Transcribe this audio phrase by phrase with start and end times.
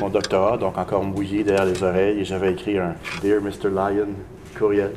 [0.00, 3.68] mon doctorat, donc encore mouillé derrière les oreilles, et j'avais écrit un Dear Mr.
[3.70, 4.08] Lyon
[4.58, 4.92] courriel.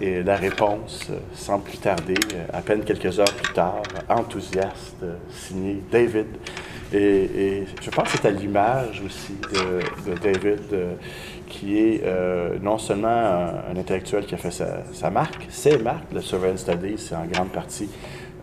[0.00, 4.96] Et la réponse, euh, sans plus tarder, euh, à peine quelques heures plus tard, enthousiaste,
[5.02, 6.26] euh, signé David.
[6.92, 10.96] Et, je pense que c'est à l'image aussi de, David,
[11.46, 12.02] qui est
[12.62, 17.14] non seulement un, intellectuel qui a fait sa, marque, ses marques, le Surveillance Studies, c'est
[17.14, 17.90] en grande partie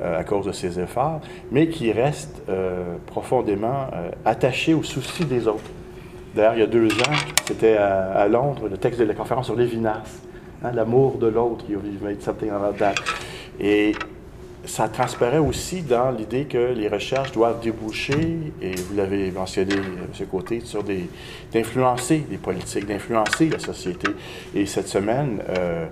[0.04, 1.22] à cause de ses efforts,
[1.52, 2.42] mais qui reste
[3.06, 3.88] profondément
[4.26, 5.70] attaché au souci des autres.
[6.36, 7.16] D'ailleurs, il y a deux ans,
[7.46, 10.22] c'était à, Londres, le texte de la conférence sur Lévinas
[10.66, 12.96] Hein, l'amour de l'autre, you made something about that.
[13.60, 13.94] Et
[14.66, 20.28] ça transparaît aussi dans l'idée que les recherches doivent déboucher, et vous l'avez mentionné, M.
[20.28, 21.08] Côté, sur des,
[21.54, 24.08] d'influencer les politiques, d'influencer la société.
[24.56, 25.88] Et cette semaine, euh, euh,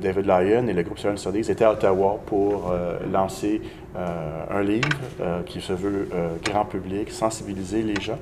[0.00, 3.62] David Lyon et le groupe Seven Studies étaient à Ottawa pour euh, lancer
[3.94, 4.88] un livre
[5.46, 6.08] qui se veut
[6.44, 8.18] grand public, sensibiliser les gens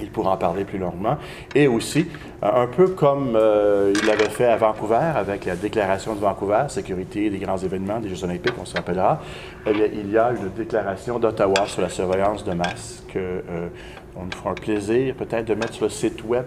[0.00, 1.16] il pourra en parler plus longuement.
[1.54, 2.06] Et aussi,
[2.42, 6.64] euh, un peu comme euh, il l'avait fait à Vancouver avec la déclaration de Vancouver,
[6.68, 9.20] sécurité des grands événements, des Jeux olympiques, on se rappellera,
[9.66, 13.68] eh il y a une déclaration d'Ottawa sur la surveillance de masse que euh,
[14.16, 16.46] on nous fera un plaisir peut-être de mettre sur le site web,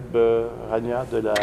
[0.72, 1.34] Rania, de la,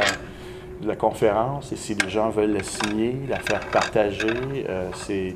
[0.81, 1.73] de la, conférence.
[1.73, 5.35] Et si les gens veulent la signer, la faire partager, c'est...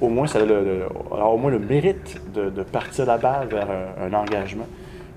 [0.00, 3.68] au moins, ça a, le, au moins le mérite de, partir là-bas vers
[4.00, 4.66] un engagement.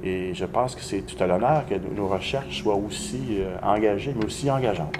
[0.04, 4.14] Et je pense que c'est tout à l'honneur que nos recherches soient aussi euh, engagées,
[4.18, 4.96] mais aussi engageantes.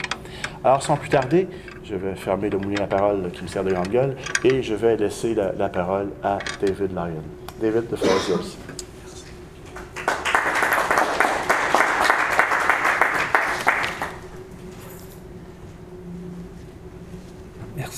[0.64, 1.48] Alors, sans plus tarder,
[1.84, 4.76] je vais fermer le moulin à parole qui me sert de grande gueule et je
[4.76, 7.24] vais laisser la, parole à David Lyon.
[7.60, 8.58] David, the floor is yours.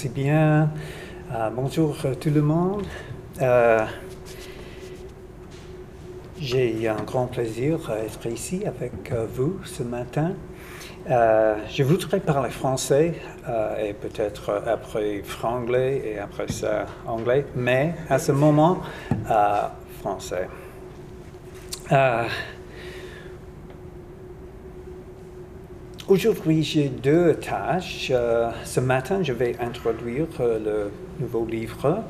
[0.09, 0.69] Bien.
[1.33, 2.83] Euh, bonjour tout le monde.
[3.41, 3.85] Euh,
[6.39, 10.33] j'ai un grand plaisir d'être ici avec euh, vous ce matin.
[11.09, 13.13] Euh, je voudrais parler français
[13.47, 18.79] euh, et peut-être après franglais et après ça anglais, mais à ce moment,
[20.01, 20.47] français.
[26.07, 28.11] Aujourd'hui, j'ai deux tâches.
[28.65, 32.03] ce matin, je vais introduire le nouveau livre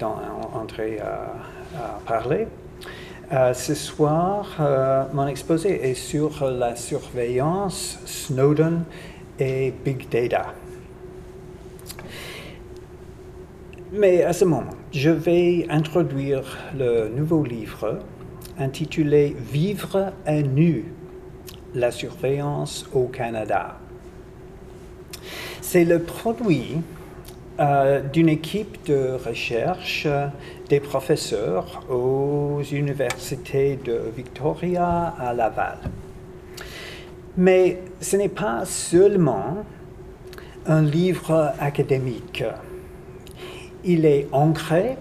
[0.00, 0.14] dont
[0.54, 2.46] André a parlé.
[3.32, 8.84] Euh, ce soir, euh, mon exposé est sur la surveillance, Snowden
[9.38, 10.52] et Big Data.
[13.90, 18.00] Mais à ce moment, je vais introduire le nouveau livre
[18.58, 20.92] intitulé Vivre à nu,
[21.74, 23.76] la surveillance au Canada.
[25.60, 26.78] C'est le produit
[27.60, 30.06] euh, d'une équipe de recherche
[30.68, 35.78] des professeurs aux universités de Victoria à Laval.
[37.36, 39.64] Mais ce n'est pas seulement
[40.66, 42.44] un livre académique.
[43.84, 44.96] Il est ancré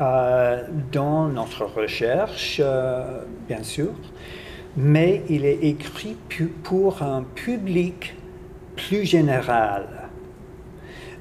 [0.00, 0.62] euh,
[0.92, 3.90] dans notre recherche, euh, bien sûr,
[4.76, 6.16] mais il est écrit
[6.62, 8.14] pour un public
[8.76, 9.98] plus général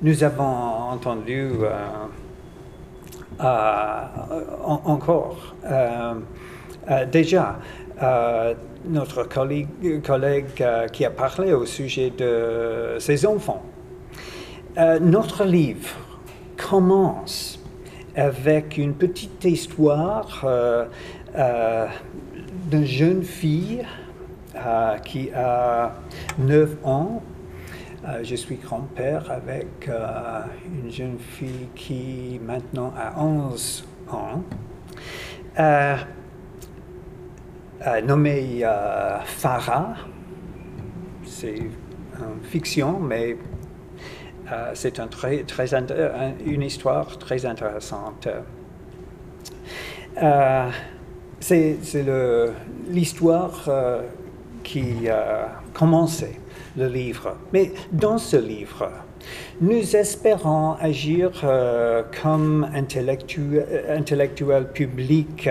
[0.02, 1.74] nous avons entendu euh,
[3.42, 4.02] euh,
[4.64, 6.14] encore euh,
[7.12, 7.58] déjà
[8.86, 13.64] notre collègue, collègue qui a parlé au sujet de ses enfants.
[15.02, 15.90] notre livre
[16.56, 17.60] commence
[18.16, 20.46] avec une petite histoire
[22.68, 23.84] d'une jeune fille
[25.04, 25.94] qui a
[26.40, 27.22] 9 ans
[28.08, 34.44] euh, je suis grand-père avec euh, une jeune fille qui maintenant a 11 ans,
[35.60, 35.98] euh,
[38.04, 38.64] nommée
[39.26, 39.96] Farah.
[41.26, 43.38] C'est une fiction, mais
[44.74, 45.00] c'est
[46.46, 48.28] une histoire très intéressante.
[51.40, 51.78] C'est
[52.90, 53.70] l'histoire
[54.64, 56.40] qui a commencé
[56.78, 57.36] le livre.
[57.54, 58.90] Mais dans ce livre,
[59.60, 65.50] nous espérons agir euh, comme intellectuels intellectuel public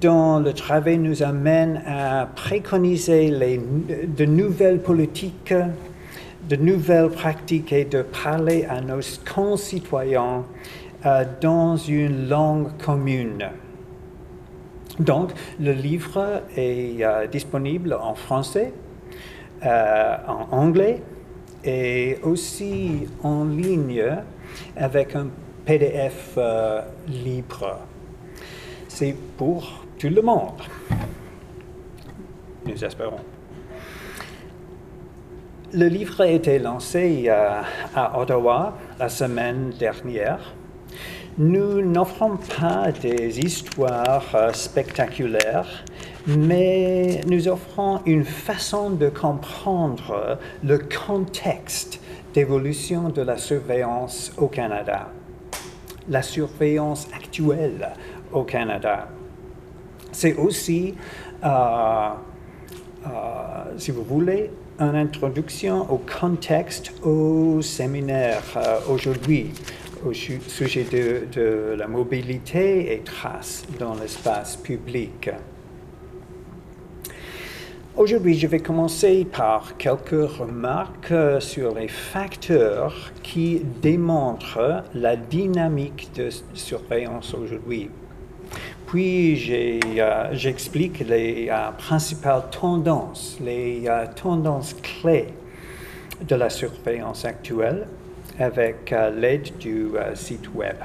[0.00, 5.54] dont le travail nous amène à préconiser les, de nouvelles politiques,
[6.48, 9.00] de nouvelles pratiques et de parler à nos
[9.32, 10.44] concitoyens
[11.06, 13.48] euh, dans une langue commune.
[14.98, 15.30] Donc,
[15.60, 18.72] le livre est euh, disponible en français,
[19.64, 21.02] euh, en anglais
[21.64, 24.04] et aussi en ligne
[24.76, 25.28] avec un
[25.64, 27.78] PDF euh, libre.
[28.88, 30.62] c'est pour tout le monde.
[32.66, 33.20] Nous espérons.
[35.72, 40.54] Le livre a été lancé à Ottawa la semaine dernière.
[41.38, 45.84] Nous n'offrons pas des histoires euh, spectaculaires,
[46.26, 52.00] mais nous offrons une façon de comprendre le contexte
[52.34, 55.12] d'évolution de la surveillance au Canada,
[56.08, 57.88] la surveillance actuelle
[58.32, 59.06] au Canada.
[60.10, 60.96] C'est aussi,
[61.44, 61.48] euh,
[63.06, 63.10] euh,
[63.76, 64.50] si vous voulez,
[64.80, 68.42] une introduction au contexte au séminaire
[68.88, 69.52] aujourd'hui
[70.04, 75.30] au sujet de, la mobilité et traces dans l'espace public.
[77.96, 86.28] Aujourd'hui, je vais commencer par quelques remarques sur les facteurs qui démontrent la dynamique de
[86.54, 87.90] surveillance aujourd'hui.
[88.86, 95.34] Puis euh, j'explique les euh, principales tendances, les euh, tendances clés
[96.26, 97.86] de la surveillance actuelle
[98.38, 100.76] avec l'aide du site web.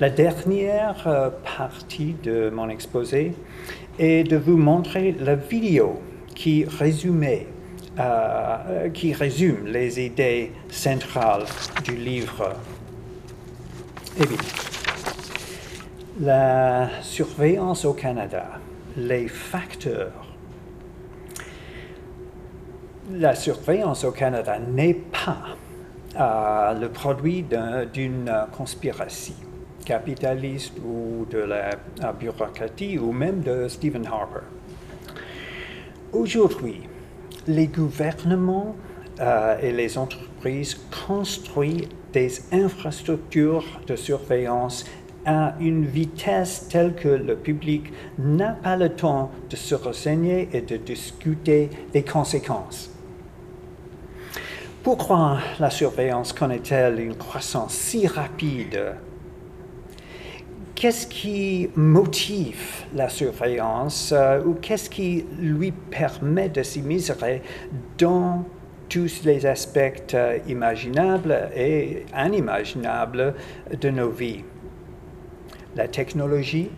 [0.00, 3.32] La dernière partie de mon exposé
[3.98, 6.00] et de vous montrer la vidéo
[6.34, 6.66] qui,
[7.98, 11.46] euh, qui résume les idées centrales
[11.84, 12.54] du livre.
[14.20, 14.36] Eh bien,
[16.20, 18.46] la surveillance au Canada,
[18.96, 20.23] les facteurs.
[23.12, 25.36] La surveillance au Canada n'est pas
[26.18, 27.44] euh, le produit
[27.92, 29.34] d'une conspiration
[29.84, 31.70] capitaliste ou de la
[32.18, 34.46] bureaucratie ou même de Stephen Harper.
[36.14, 36.80] Aujourd'hui,
[37.46, 38.74] les gouvernements
[39.20, 44.86] euh, et les entreprises construisent des infrastructures de surveillance
[45.26, 50.62] à une vitesse telle que le public n'a pas le temps de se renseigner et
[50.62, 52.93] de discuter des conséquences.
[54.84, 58.96] Pourquoi la surveillance connaît-elle une croissance si rapide
[60.74, 67.14] qu'est-ce qui motive la surveillance euh, ou qu'est-ce qui lui permet de s'immiscer
[67.96, 68.44] dans
[68.90, 73.34] tous les aspects euh, imaginables et inimaginables
[73.80, 74.44] de nos vies?
[75.76, 76.70] La technologie,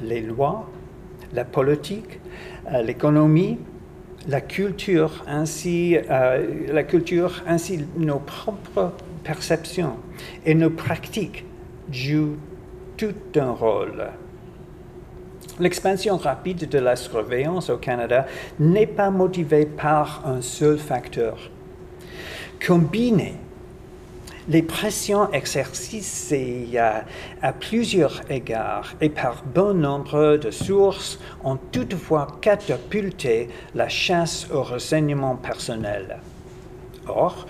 [0.00, 0.70] les lois,
[1.32, 2.20] la politique,
[2.72, 3.58] euh, l'économie,
[4.28, 8.92] la culture, ainsi, la culture, ainsi nos propres
[9.24, 9.96] perceptions
[10.44, 11.44] et nos pratiques
[11.90, 12.36] jouent
[12.96, 14.08] tout un rôle.
[15.60, 18.26] L'expansion rapide de la surveillance au Canada
[18.60, 21.50] n'est pas motivée par un seul facteur.
[22.64, 23.34] Combiné,
[24.48, 26.66] les pressions exercées
[27.42, 34.62] à, plusieurs égards et par bon nombre de sources ont toutefois catapulté la chasse au
[34.62, 36.20] renseignement personnel.
[37.06, 37.46] Or,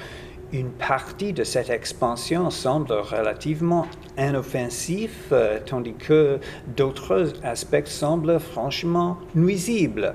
[0.53, 3.87] une partie de cette expansion semble relativement
[4.17, 6.39] inoffensif, euh, tandis que
[6.77, 10.15] d'autres aspects semblent franchement nuisibles.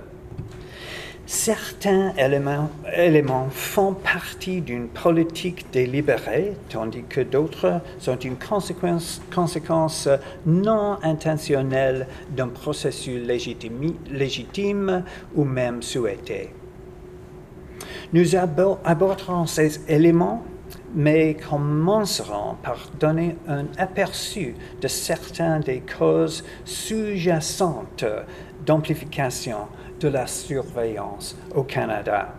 [1.25, 10.09] Certains éléments, font partie d'une politique délibérée, tandis que d'autres sont une conséquence,
[10.45, 13.25] non intentionnelle d'un processus
[14.11, 15.03] légitime
[15.35, 16.49] ou même souhaité.
[18.11, 20.43] Nous aborderons ces éléments,
[20.93, 28.05] mais commencerons par donner un aperçu de certaines des causes sous-jacentes
[28.65, 29.67] d'amplification
[30.03, 32.33] de la surveillance au Canada.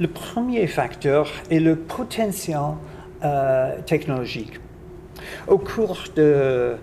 [0.00, 2.60] Le premier facteur est le potentiel
[3.22, 4.58] euh, technologique.
[5.46, 6.76] Au cours euh,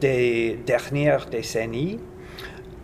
[0.00, 1.98] des dernières décennies,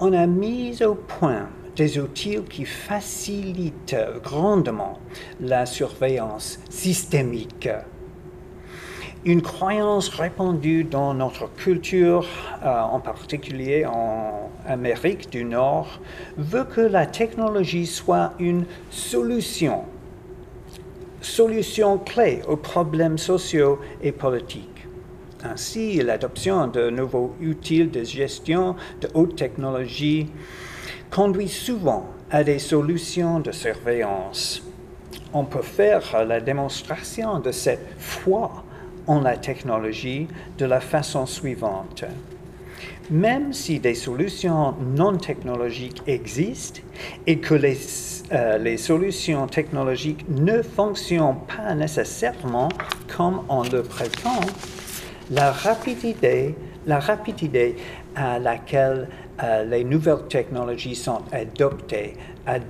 [0.01, 4.99] on a mis au point des outils qui facilitent grandement
[5.41, 7.69] la surveillance systémique.
[9.26, 12.28] Une croyance répandue dans notre culture,
[12.62, 15.99] euh, en particulier en Amérique du Nord,
[16.37, 19.83] veut que la technologie soit une solution,
[21.21, 24.87] solution clé aux problèmes sociaux et politiques.
[25.42, 30.28] Ainsi, l'adoption de nouveaux outils de gestion de haute technologie
[31.11, 34.62] conduit souvent à des solutions de surveillance.
[35.35, 38.62] On peut faire la démonstration de cette foi
[39.07, 42.05] en la technologie de la façon suivante.
[43.11, 46.81] Même si des solutions non technologiques existent
[47.27, 47.79] et que les,
[48.33, 52.69] euh, les solutions technologiques ne fonctionnent pas nécessairement
[53.17, 54.41] comme on le prétend,
[55.31, 57.77] la rapidité, la rapidité
[58.17, 59.09] à laquelle
[59.43, 62.15] euh, les nouvelles technologies sont adoptées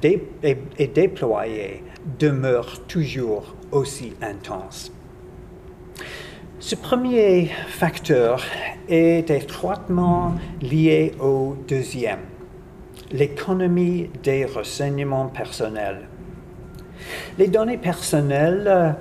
[0.02, 1.82] et, déployées
[2.18, 4.92] demeure toujours aussi intense.
[6.58, 8.42] Ce premier facteur
[8.88, 10.32] est étroitement
[10.62, 12.20] lié au deuxième,
[13.12, 16.08] l'économie des renseignements personnels.
[17.36, 18.96] Les données personnelles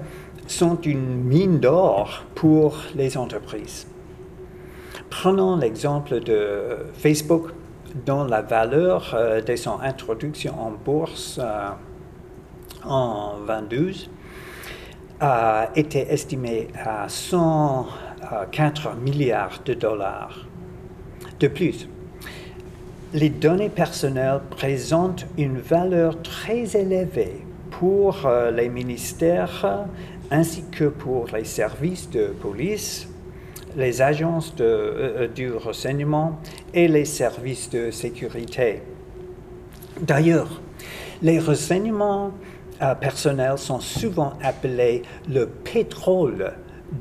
[0.47, 3.87] sont une mine d'or pour les entreprises.
[5.09, 7.51] Prenons l'exemple de Facebook,
[8.05, 11.69] dont la valeur euh, de son introduction en bourse euh,
[12.83, 14.09] en 2012
[15.19, 20.45] a été estimée à 104 milliards de dollars.
[21.39, 21.87] De plus,
[23.13, 27.41] les données personnelles présentent une valeur très élevée
[27.71, 29.85] pour euh, les ministères
[30.31, 33.07] ainsi que pour les services de police,
[33.75, 36.39] les agences de, euh, euh, du renseignement
[36.73, 38.81] et les services de sécurité.
[40.01, 40.61] D'ailleurs,
[41.21, 42.31] les renseignements
[42.81, 46.53] euh, personnels sont souvent appelés le pétrole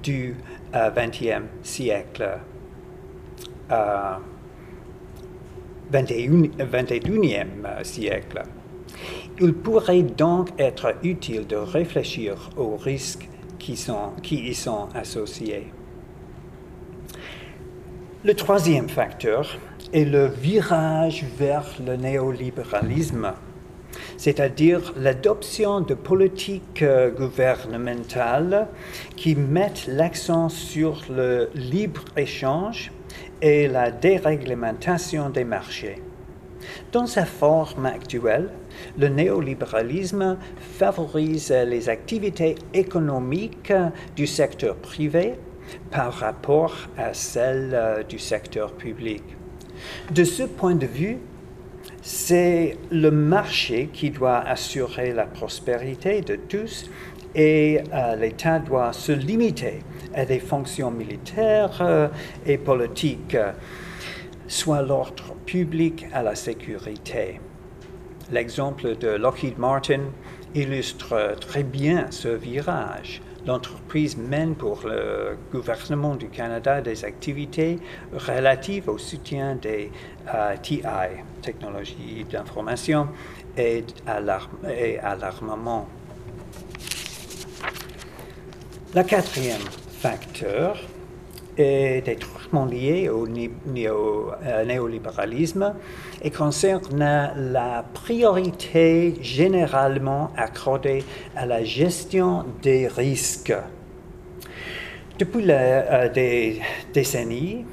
[0.03, 0.37] du
[0.73, 2.39] XXe siècle.
[6.61, 8.43] 21e siècle.
[9.41, 13.29] Il pourrait donc être utile de réfléchir aux risques
[13.59, 15.73] qui, sont, qui y sont associés.
[18.25, 19.59] Le troisième facteur
[19.93, 23.33] est le virage vers le néolibéralisme,
[24.17, 28.69] c'est-à-dire l'adoption de politiques euh, gouvernementales
[29.17, 32.93] qui mettent l'accent sur le libre-échange
[33.43, 36.01] et la déréglementation des marchés.
[36.93, 38.51] Dans sa forme actuelle,
[38.99, 40.39] le néolibéralisme
[40.79, 43.73] favorise les activités économiques
[44.17, 45.35] du secteur privé
[45.91, 49.23] par rapport à celles euh, du secteur public.
[50.11, 51.19] De ce point de vue,
[52.05, 56.91] c'est le marché qui doit assurer la prospérité de tous
[57.35, 59.81] et euh, l'État doit se limiter
[60.13, 62.09] à des fonctions militaires euh,
[62.45, 63.39] et politiques,
[64.47, 67.41] soit l'ordre public à la sécurité.
[68.31, 70.03] L'exemple de Lockheed Martin
[70.55, 77.79] illustre très bien ce virage l'entreprise mène pour le gouvernement du Canada des activités
[78.13, 79.91] relatives au soutien des
[80.63, 80.83] TI,
[81.43, 83.09] technologies d'information,
[83.57, 85.89] et à l'armement.
[88.95, 89.63] Le quatrième
[90.01, 90.79] facteur
[91.57, 95.75] est étroitement lié au euh, néolibéralisme
[96.23, 101.05] et concerne la priorité généralement accordée
[101.37, 103.55] à la gestion des risques.
[105.19, 106.61] Depuis euh, des
[106.93, 107.65] décennies,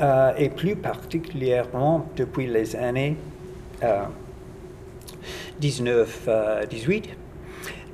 [0.00, 3.16] euh, et plus particulièrement depuis les années
[5.60, 7.04] 19-18,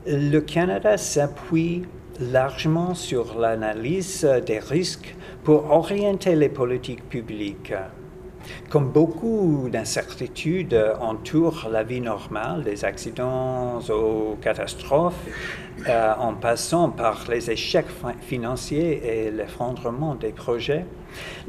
[0.06, 1.84] le Canada s'appuie
[2.20, 7.72] largement sur l'analyse des risques pour orienter les politiques publiques.
[8.68, 15.26] Comme beaucoup d'incertitudes entourent la vie normale, des accidents aux catastrophes,
[15.88, 17.86] euh, en passant par les échecs
[18.20, 20.84] financiers et l'effondrement des projets,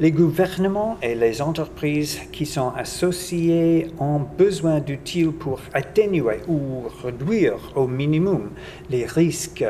[0.00, 7.58] les gouvernements et les entreprises qui sont associés ont besoin d'outils pour atténuer ou réduire
[7.76, 8.50] au minimum
[8.90, 9.64] les risques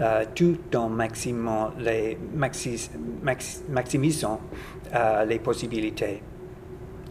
[0.00, 1.70] euh, tout en maximisant
[4.94, 6.20] euh, les possibilités.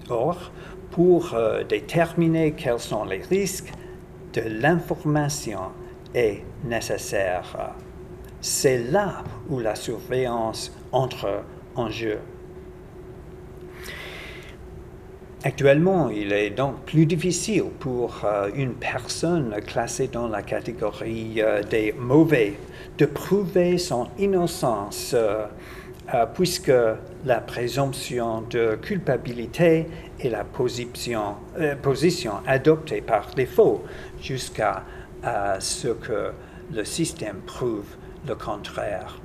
[0.09, 0.51] Or,
[0.91, 3.71] pour euh, déterminer quels sont les risques,
[4.33, 5.71] de l'information
[6.13, 7.73] est nécessaire.
[8.41, 11.43] C'est là où la surveillance entre
[11.75, 12.19] en jeu.
[15.43, 21.63] Actuellement, il est donc plus difficile pour euh, une personne classée dans la catégorie euh,
[21.63, 22.53] des mauvais
[22.97, 25.15] de prouver son innocence
[26.35, 26.71] puisque
[27.25, 29.87] la présomption de culpabilité
[30.19, 31.35] est la position,
[31.81, 33.83] position adoptée par défaut
[34.21, 34.83] jusqu'à
[35.59, 36.31] ce que
[36.73, 37.85] le système prouve
[38.27, 39.17] le contraire.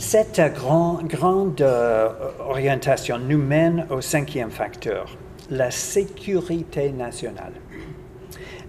[0.00, 2.08] Cette grande euh,
[2.40, 5.16] orientation nous mène au cinquième facteur,
[5.50, 7.52] la sécurité nationale.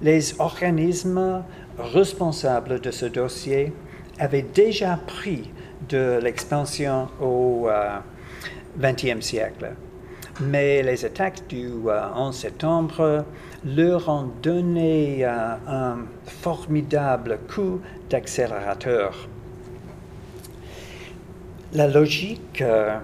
[0.02, 1.44] Les organismes
[1.78, 3.72] responsables de ce dossier
[4.20, 5.50] avaient déjà pris
[5.90, 7.68] de l'expansion au
[8.80, 9.72] XXe euh, siècle,
[10.40, 13.26] mais les attaques du 11 euh, septembre
[13.66, 19.28] leur ont donné un formidable coup d'accélérateur
[21.74, 22.98] La logique euh,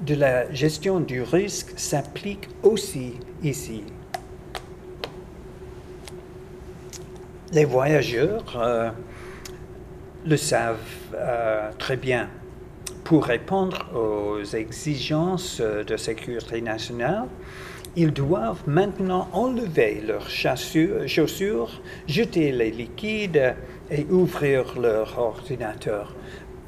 [0.00, 3.84] de la gestion du risque s'applique aussi ici.
[7.52, 8.90] Les voyageurs euh,
[10.24, 10.78] le savent
[11.14, 12.28] euh, très bien.
[13.04, 17.26] Pour répondre aux exigences de sécurité nationale,
[17.96, 23.54] ils doivent maintenant enlever leurs chaussures, jeter les liquides
[23.90, 26.14] et ouvrir leur ordinateur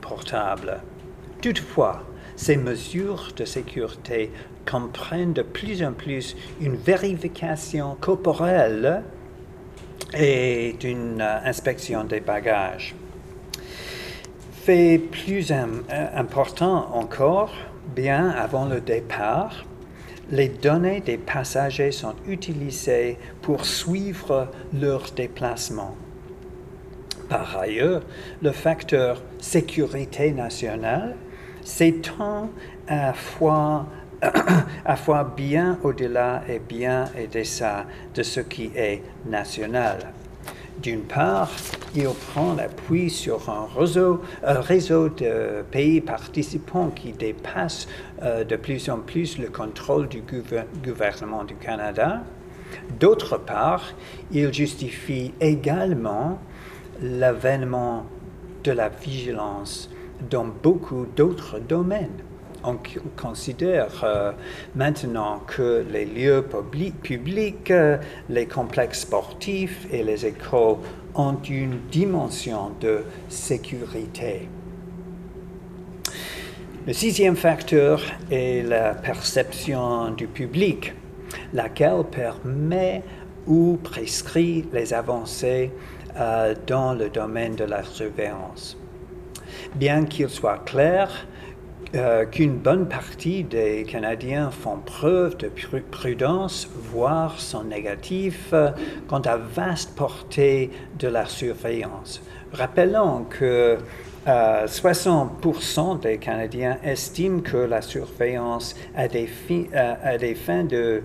[0.00, 0.80] portable.
[1.40, 2.04] Toutefois,
[2.36, 4.30] ces mesures de sécurité
[4.70, 9.02] comprennent de plus en plus une vérification corporelle
[10.14, 12.94] et une euh, inspection des bagages.
[14.66, 17.54] Fait plus euh, important encore,
[17.94, 19.64] bien avant le départ,
[20.32, 25.94] les données des passagers sont utilisées pour suivre leur déplacement.
[27.28, 28.02] Par ailleurs,
[28.42, 31.14] le facteur sécurité nationale
[31.62, 32.50] s'étend
[32.88, 33.86] à fois,
[34.84, 40.12] à fois bien au-delà et bien au-delà de ce qui est national.
[40.82, 41.50] D'une part,
[41.94, 47.88] il prend l'appui sur un réseau, un de pays participants qui dépasse
[48.22, 50.22] euh, de plus en plus le contrôle du
[50.84, 52.22] gouvernement du Canada.
[53.00, 53.94] D'autre part,
[54.30, 56.38] il justifie également
[57.00, 58.04] l'avènement
[58.62, 59.90] de la vigilance
[60.30, 62.22] dans beaucoup d'autres domaines.
[62.68, 62.78] On
[63.16, 64.32] considère euh,
[64.74, 66.44] maintenant que les lieux
[67.00, 67.96] publics, euh,
[68.28, 70.78] les complexes sportifs et les écoles
[71.14, 74.48] ont une dimension de sécurité.
[76.88, 80.92] Le sixième facteur est la perception du public,
[81.52, 83.04] laquelle permet
[83.46, 85.70] ou prescrit les avancées
[86.16, 88.76] euh, dans le domaine de la surveillance.
[89.76, 91.28] Bien qu'il soit clair
[91.96, 95.50] euh, qu'une bonne partie des Canadiens font preuve de
[95.90, 98.70] prudence, voire sont négatifs euh,
[99.08, 102.22] quant à vaste portée de la surveillance.
[102.52, 103.78] Rappelons que
[104.26, 109.28] 60% des Canadiens estiment que la surveillance à des,
[110.18, 111.02] des fins de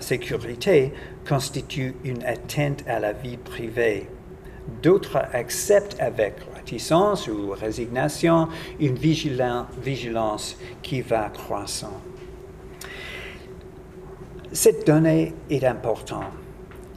[0.00, 0.92] sécurité
[1.26, 4.08] constitue une atteinte à la vie privée.
[4.82, 6.34] D'autres acceptent avec
[6.68, 12.00] réticence ou résignation une vigilance qui va croissant.
[14.52, 16.32] Cette donnée est importante.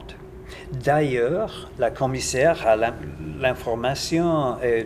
[0.72, 4.86] D'ailleurs, la commissaire à l'information et,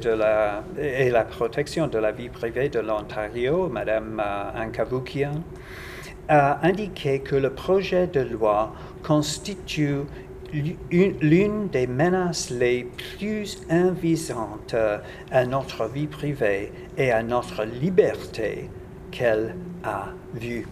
[1.11, 5.43] la protection de la vie privée de l'Ontario, Mme euh, Ankavoukian,
[6.29, 8.73] a indiqué que le projet de loi
[9.03, 9.99] constitue
[10.53, 14.75] l'une des menaces les plus invisantes
[15.31, 18.69] à notre vie privée et à notre liberté
[19.11, 20.65] qu'elle a vue.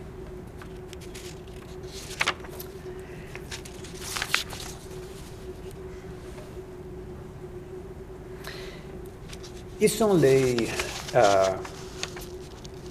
[9.84, 10.68] Ils sont les,
[11.16, 11.46] euh,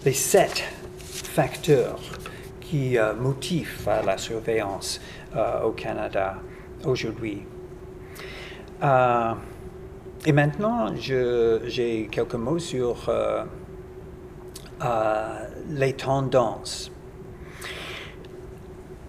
[0.05, 0.65] les sept
[0.99, 2.01] facteurs
[2.61, 5.01] qui euh, motivent la surveillance
[5.37, 6.39] euh, au Canada
[6.85, 7.43] aujourd'hui.
[8.83, 9.33] Euh,
[10.27, 13.45] et maintenant, j'ai quelques mots sur euh,
[14.83, 16.91] euh, les tendances,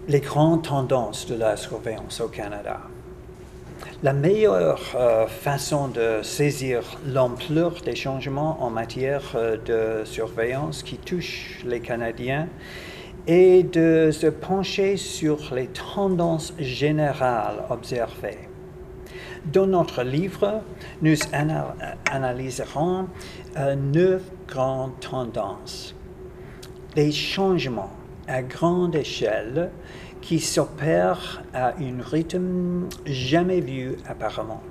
[0.08, 2.80] les grandes tendances de la surveillance au Canada.
[4.02, 4.80] La meilleure
[5.28, 12.48] façon de saisir l'ampleur des changements en matière de surveillance qui touchent les Canadiens
[13.26, 18.48] est de se pencher sur les tendances générales observées.
[19.52, 20.62] Dans notre livre,
[21.02, 21.74] nous ana-
[22.10, 23.06] analyserons
[23.56, 25.94] euh, neuf grandes tendances.
[26.96, 27.90] Les changements
[28.28, 29.70] à grande échelle
[30.20, 34.62] qui s'opèrent à un rythme jamais vu apparemment.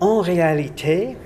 [0.00, 1.16] En réalité,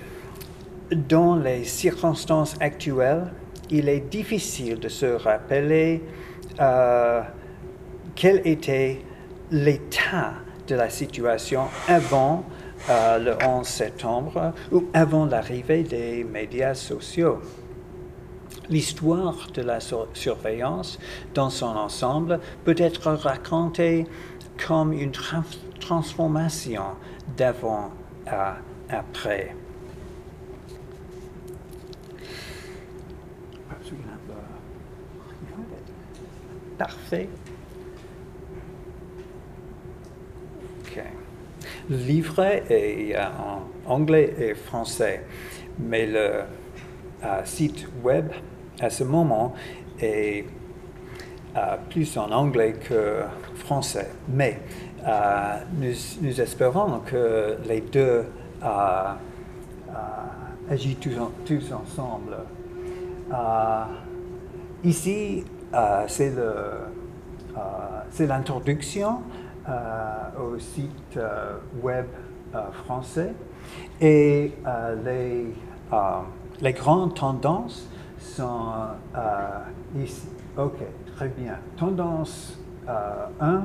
[0.91, 3.33] dans les circonstances actuelles,
[3.71, 6.03] il est difficile de se rappeler
[6.61, 7.23] euh,
[8.15, 9.03] quel était
[9.51, 10.35] l'état
[10.67, 12.45] de la situation avant
[12.91, 17.39] euh, le 11 septembre ou avant l'arrivée des médias sociaux.
[18.71, 20.99] L'histoire de la sur- surveillance
[21.35, 24.07] dans son ensemble peut être racontée
[24.67, 25.43] comme une trans-
[25.81, 26.83] transformation
[27.37, 27.91] d'avant
[28.27, 28.57] à
[28.91, 29.55] après.
[36.79, 37.29] Parfait.
[41.91, 43.25] Le livret est euh,
[43.87, 45.25] en anglais et français,
[45.79, 46.43] mais le
[47.25, 48.31] euh, site web
[48.79, 49.55] à ce moment
[49.99, 50.45] est
[51.57, 53.23] euh, plus en anglais que
[53.55, 54.11] français.
[54.29, 54.61] Mais
[55.81, 58.27] nous, espérons que les deux
[60.69, 62.37] agissent tous, tous ensemble.
[64.85, 65.45] Ici,
[66.07, 67.61] c'est le, euh,
[68.11, 69.21] c'est l'introduction
[69.69, 69.73] euh,
[70.41, 72.07] au site euh, web
[72.55, 73.35] euh, français
[74.01, 75.55] et euh, les,
[75.93, 75.97] euh,
[76.61, 77.87] les grandes tendances
[78.19, 78.73] sont
[79.17, 80.29] euh, ici.
[80.57, 80.79] Ok,
[81.17, 81.55] très bien.
[81.77, 83.63] Tendance euh, 1,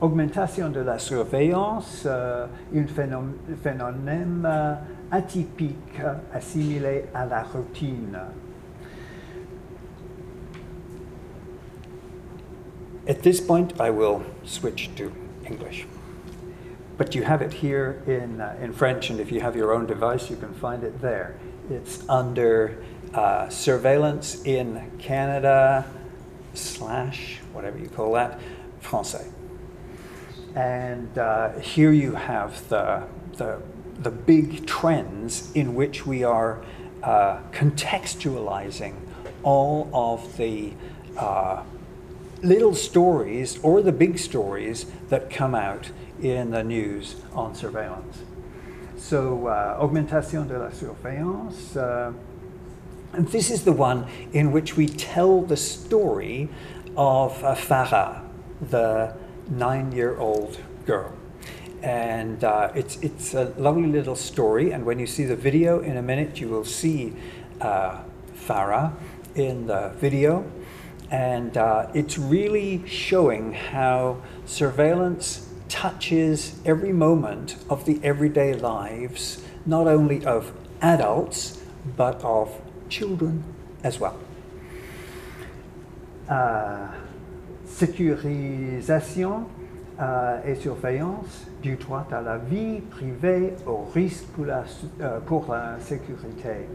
[0.00, 4.74] augmentation de la surveillance, euh, un phénom- phénomène euh,
[5.10, 8.18] atypique euh, assimilé à la routine.
[13.08, 15.10] At this point, I will switch to
[15.46, 15.86] English.
[16.98, 19.86] But you have it here in, uh, in French, and if you have your own
[19.86, 21.38] device, you can find it there.
[21.70, 25.86] It's under uh, surveillance in Canada
[26.52, 28.40] slash whatever you call that,
[28.80, 29.26] Francais.
[30.54, 33.04] And uh, here you have the,
[33.38, 33.62] the,
[34.00, 36.62] the big trends in which we are
[37.02, 38.96] uh, contextualizing
[39.44, 40.74] all of the
[41.16, 41.62] uh,
[42.42, 45.90] little stories or the big stories that come out
[46.22, 48.18] in the news on surveillance.
[48.96, 51.76] So, uh, augmentation de la surveillance.
[51.76, 52.12] Uh,
[53.12, 56.48] and this is the one in which we tell the story
[56.96, 58.22] of uh, Farah,
[58.60, 59.14] the
[59.48, 61.12] nine year old girl.
[61.82, 64.72] And uh, it's, it's a lovely little story.
[64.72, 67.14] And when you see the video in a minute, you will see
[67.60, 68.02] uh,
[68.34, 68.94] Farah
[69.36, 70.44] in the video.
[71.10, 79.86] And uh, it's really showing how surveillance touches every moment of the everyday lives, not
[79.86, 81.62] only of adults,
[81.96, 83.44] but of children
[83.82, 84.16] as well.
[86.30, 86.86] Euh,
[87.64, 89.46] sécurisation
[90.00, 94.64] euh, et surveillance du droit à la vie privée au risque pour la,
[95.00, 96.66] euh, pour la sécurité.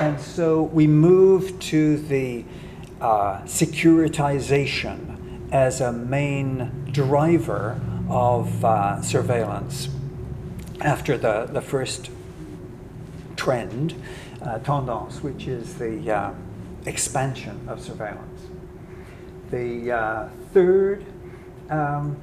[0.00, 2.44] And so we move to the
[3.02, 9.88] uh, securitization as a main driver of uh, surveillance
[10.80, 12.10] after the, the first
[13.36, 13.94] trend,
[14.42, 16.32] uh, tendance, which is the uh,
[16.86, 18.42] expansion of surveillance.
[19.50, 21.04] The uh, third
[21.70, 22.16] um,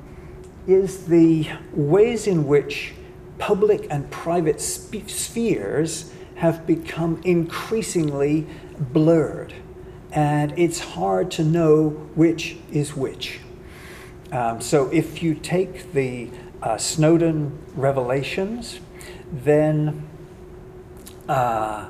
[0.66, 2.94] is the ways in which
[3.38, 8.48] public and private sp- spheres have become increasingly
[8.80, 9.54] blurred,
[10.12, 13.40] and it's hard to know which is which.
[14.32, 16.30] Um, so if you take the
[16.62, 18.80] uh, Snowden revelations,
[19.32, 20.08] then
[21.28, 21.88] uh,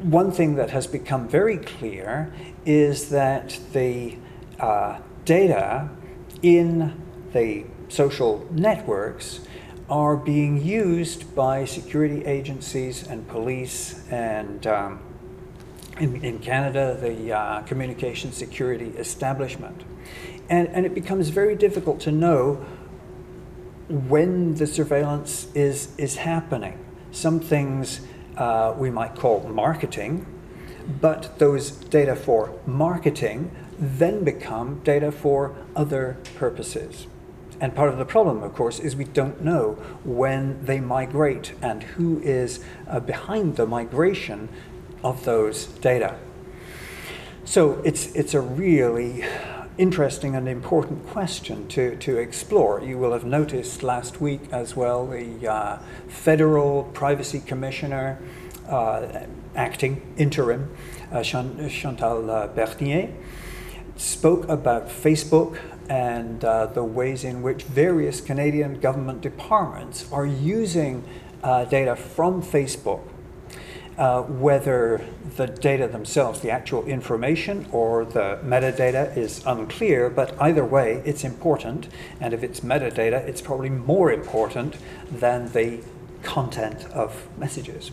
[0.00, 2.32] one thing that has become very clear
[2.64, 4.16] is that the
[4.58, 5.88] uh, data
[6.42, 7.00] in
[7.32, 9.40] the social networks
[9.88, 15.00] are being used by security agencies and police and um,
[16.00, 19.82] in, in Canada, the uh, Communication Security Establishment.
[20.48, 22.66] And, and it becomes very difficult to know
[23.88, 26.78] when the surveillance is, is happening.
[27.12, 28.00] Some things
[28.36, 30.26] uh, we might call marketing,
[31.00, 37.06] but those data for marketing then become data for other purposes.
[37.60, 41.82] And part of the problem, of course, is we don't know when they migrate and
[41.82, 44.48] who is uh, behind the migration
[45.02, 46.16] of those data.
[47.44, 49.24] So it's, it's a really
[49.78, 52.82] interesting and important question to, to explore.
[52.82, 58.18] You will have noticed last week as well the uh, federal privacy commissioner
[58.68, 59.24] uh,
[59.56, 60.74] acting interim,
[61.10, 63.10] uh, Chantal uh, Bernier,
[63.96, 65.58] spoke about Facebook
[65.88, 71.02] and uh, the ways in which various Canadian government departments are using
[71.42, 73.00] uh, data from Facebook,
[74.00, 75.04] uh, whether
[75.36, 81.22] the data themselves, the actual information, or the metadata is unclear, but either way, it's
[81.22, 81.86] important.
[82.18, 84.76] And if it's metadata, it's probably more important
[85.10, 85.80] than the
[86.22, 87.90] content of messages.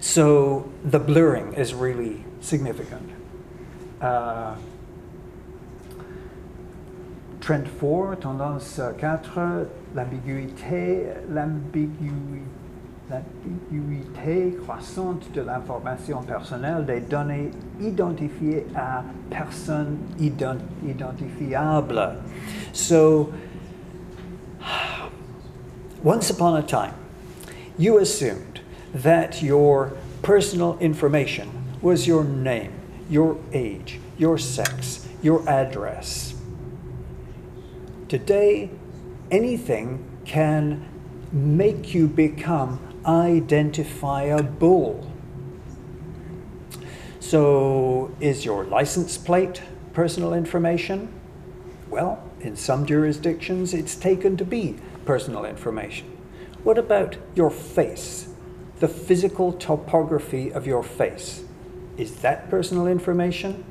[0.00, 3.10] So the blurring is really significant.
[4.00, 4.54] Uh,
[7.40, 12.59] trend 4, tendance 4, l'ambiguïté, l'ambiguïté
[14.64, 22.16] croissante de l'information personnelle des données identifiées à personnes ident identifiables.
[22.72, 23.32] So,
[26.02, 26.94] once upon a time,
[27.78, 28.60] you assumed
[28.94, 29.92] that your
[30.22, 31.48] personal information
[31.82, 32.72] was your name,
[33.08, 36.34] your age, your sex, your address.
[38.08, 38.70] Today,
[39.30, 40.84] anything can
[41.32, 45.10] make you become identifiable.
[47.20, 51.12] So, is your license plate personal information?
[51.88, 56.06] Well, in some jurisdictions, it's taken to be personal information.
[56.62, 58.28] What about your face?
[58.80, 61.44] The physical topography of your face.
[61.96, 63.64] Is that personal information?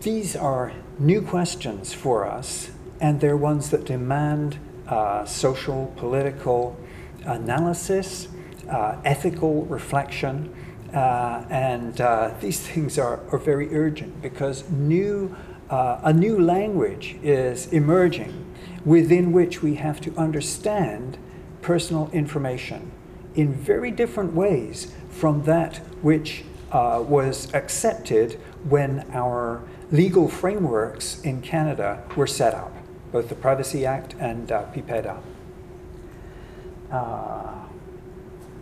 [0.00, 6.78] These are new questions for us, and they're ones that demand uh, social, political
[7.26, 8.28] analysis,
[8.68, 10.54] uh, ethical reflection,
[10.92, 15.34] uh, and uh, these things are, are very urgent because new,
[15.70, 18.44] a new language is emerging
[18.84, 21.18] within which we have to understand
[21.62, 22.92] personal information
[23.34, 28.32] in very different ways from that which uh, was accepted
[28.68, 32.72] when our legal frameworks in Canada were set up,
[33.12, 35.20] both the Privacy Act and uh, PIPEDA.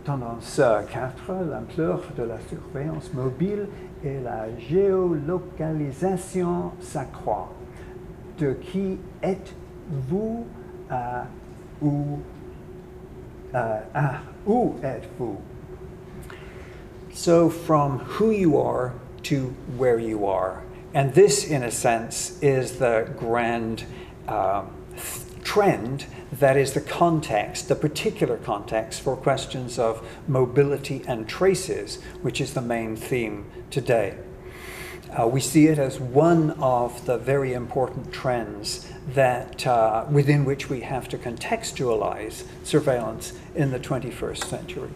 [0.05, 3.69] Tendance 4, l'ampleur de la surveillance mobile
[4.03, 7.53] et la géolocalisation s'accroît.
[8.37, 10.45] De qui êtes-vous
[10.91, 11.25] uh,
[11.81, 12.19] ou
[13.53, 15.37] uh, ah, où êtes-vous?
[17.13, 18.91] So, from who you are
[19.23, 20.63] to where you are.
[20.93, 23.85] And this, in a sense, is the grand
[24.27, 24.63] uh,
[25.43, 26.07] trend
[26.39, 32.53] that is the context, the particular context for questions of mobility and traces, which is
[32.53, 34.17] the main theme today.
[35.11, 40.71] Uh, we see it as one of the very important trends that uh, within which
[40.71, 44.89] we have to contextualize surveillance in the 21st century.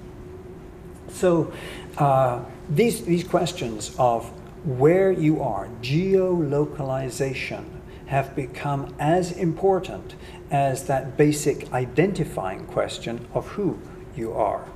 [1.10, 1.54] So
[1.98, 4.26] uh, these, these questions of
[4.66, 7.66] where you are, geolocalization,
[8.08, 10.16] have become as important
[10.52, 13.80] as that basic identifying question of who
[14.16, 14.68] you are.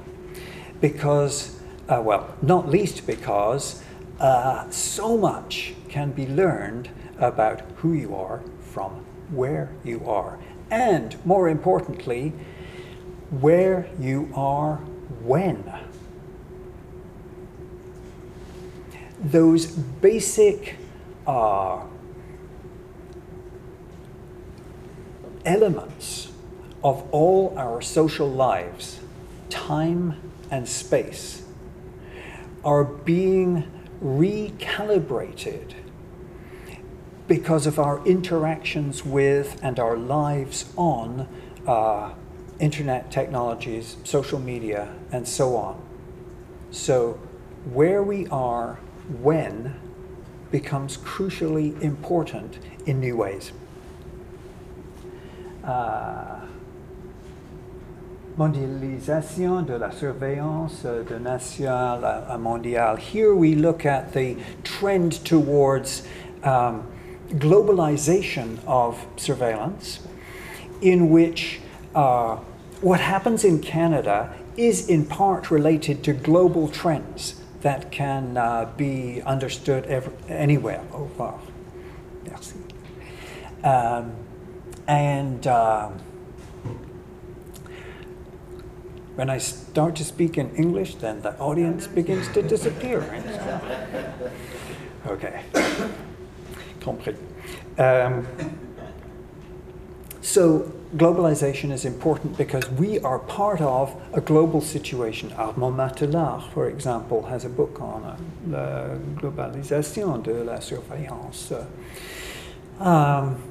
[0.79, 3.83] Because, uh, well, not least because
[4.19, 10.37] uh, so much can be learned about who you are from where you are.
[10.69, 12.33] And more importantly,
[13.29, 14.77] where you are
[15.23, 15.71] when.
[19.19, 20.77] Those basic
[21.27, 21.83] uh,
[25.45, 26.31] elements
[26.83, 28.99] of all our social lives,
[29.49, 30.15] time
[30.49, 31.43] and space,
[32.63, 33.69] are being
[34.03, 35.73] recalibrated
[37.27, 41.27] because of our interactions with and our lives on
[41.65, 42.11] uh,
[42.59, 45.81] internet technologies, social media, and so on.
[46.71, 47.19] So,
[47.71, 48.79] where we are
[49.21, 49.75] when
[50.51, 53.51] becomes crucially important in new ways.
[55.63, 56.41] Uh,
[58.37, 62.97] mondialisation de la surveillance de national à mondial.
[62.97, 66.03] Here we look at the trend towards
[66.43, 66.87] um,
[67.33, 69.99] globalization of surveillance,
[70.81, 71.59] in which
[71.93, 72.37] uh,
[72.81, 79.21] what happens in Canada is in part related to global trends that can uh, be
[79.21, 79.85] understood
[80.27, 80.81] anywhere.
[80.93, 81.39] Au revoir.
[82.25, 82.55] Merci.
[83.63, 84.20] Um,
[84.87, 85.99] and um,
[89.15, 93.01] when I start to speak in English, then the audience begins to disappear.
[95.07, 95.41] Okay.
[96.79, 97.17] Compris.
[97.77, 98.27] Um,
[100.21, 105.31] so globalization is important because we are part of a global situation.
[105.33, 108.17] Armand Mattelart, for example, has a book on uh,
[108.47, 111.51] la globalisation de la surveillance.
[112.79, 113.50] Um,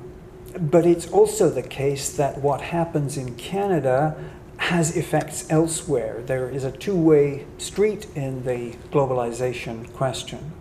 [0.58, 4.16] but it's also the case that what happens in Canada
[4.56, 6.22] has effects elsewhere.
[6.24, 10.52] There is a two way street in the globalization question.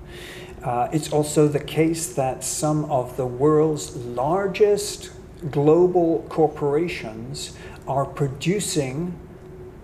[0.63, 5.11] Uh, it's also the case that some of the world's largest
[5.51, 9.17] global corporations are producing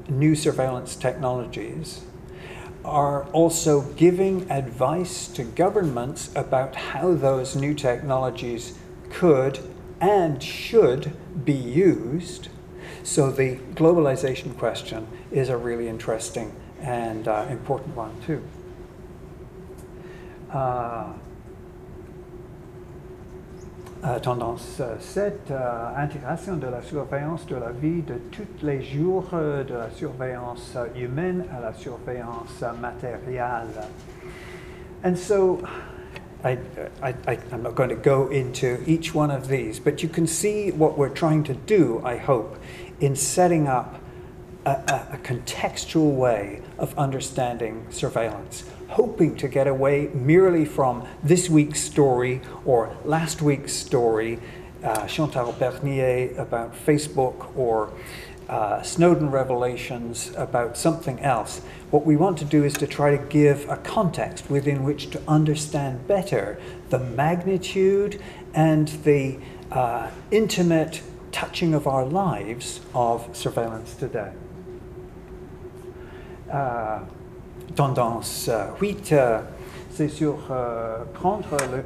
[0.10, 2.02] new surveillance technologies,
[2.84, 8.78] are also giving advice to governments about how those new technologies
[9.10, 9.60] could
[10.06, 11.12] and should
[11.44, 12.50] be used.
[13.04, 18.44] So the globalization question is a really interesting and uh, important one, too.
[20.52, 21.12] Uh,
[24.06, 29.26] euh, tendance 7, euh, intégration de la surveillance de la vie de tous les jours,
[29.34, 33.82] euh, de la surveillance humaine à la surveillance matérielle.
[35.04, 35.60] And so,
[36.43, 36.60] I,
[37.02, 40.71] I, am not going to go into each one of these, but you can see
[40.71, 42.58] what we're trying to do, I hope,
[43.00, 44.00] in setting up
[44.65, 51.50] a, a, a contextual way of understanding surveillance hoping to get away merely from this
[51.50, 54.39] week's story or last week's story,
[54.84, 57.91] uh, Chantal Bernier about Facebook or
[58.49, 61.62] uh, Snowden revelations about something else.
[61.91, 65.21] What we want to do is to try to give a context within which to
[65.27, 68.21] understand better the magnitude
[68.53, 69.38] and the
[69.71, 74.31] uh, intimate touching of our lives of surveillance today.
[76.51, 76.99] Uh,
[77.75, 79.39] tendance 8, euh, euh,
[79.89, 81.84] c'est sur euh, prendre le,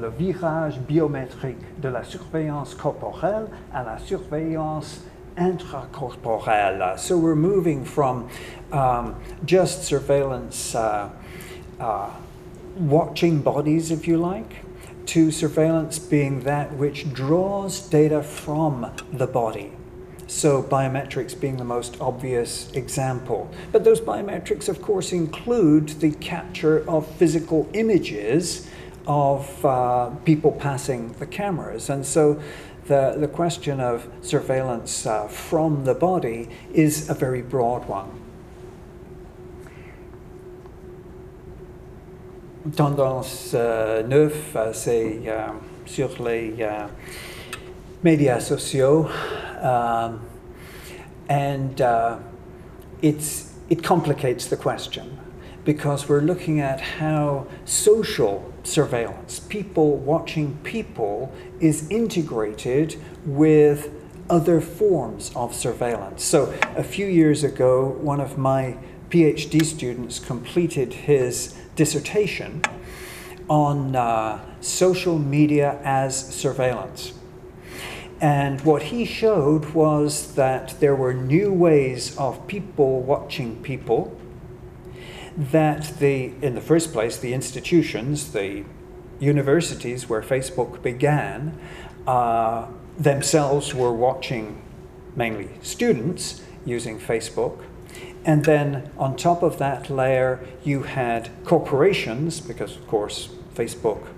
[0.00, 5.04] le, virage biométrique de la surveillance corporelle à la surveillance
[5.38, 6.98] intracorporelle.
[6.98, 8.28] So we're moving from
[8.72, 11.10] um, just surveillance, uh,
[11.80, 12.10] uh,
[12.76, 14.64] watching bodies, if you like,
[15.06, 19.72] to surveillance being that which draws data from the body.
[20.26, 23.50] So, biometrics being the most obvious example.
[23.72, 28.68] But those biometrics, of course, include the capture of physical images
[29.06, 31.88] of uh, people passing the cameras.
[31.88, 32.42] And so,
[32.88, 38.10] the, the question of surveillance uh, from the body is a very broad one.
[42.74, 45.48] Tendance euh, 9, euh, c'est euh,
[45.86, 46.86] sur les euh,
[48.02, 49.08] médias sociaux.
[49.62, 50.20] Um,
[51.28, 52.18] and uh,
[53.00, 55.18] it's, it complicates the question
[55.68, 63.90] because we're looking at how social surveillance, people watching people, is integrated with
[64.30, 66.24] other forms of surveillance.
[66.24, 68.78] So, a few years ago, one of my
[69.10, 72.62] PhD students completed his dissertation
[73.50, 77.12] on uh, social media as surveillance.
[78.22, 84.17] And what he showed was that there were new ways of people watching people,
[85.38, 88.64] that the, in the first place, the institutions, the
[89.20, 91.58] universities where Facebook began,
[92.06, 92.66] uh,
[92.98, 94.60] themselves were watching
[95.14, 97.64] mainly students using Facebook.
[98.24, 104.08] And then on top of that layer, you had corporations, because of course Facebook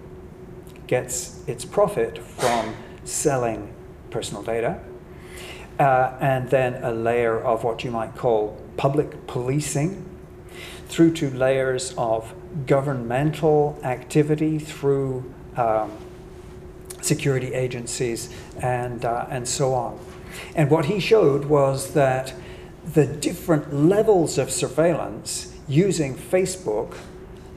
[0.87, 3.73] gets its profit from selling
[4.11, 4.81] personal data.
[5.79, 10.05] Uh, and then a layer of what you might call public policing,
[10.91, 12.35] through to layers of
[12.67, 15.93] governmental activity through um,
[17.01, 19.99] security agencies and, uh, and so on.
[20.55, 22.35] And what he showed was that
[22.85, 26.97] the different levels of surveillance using Facebook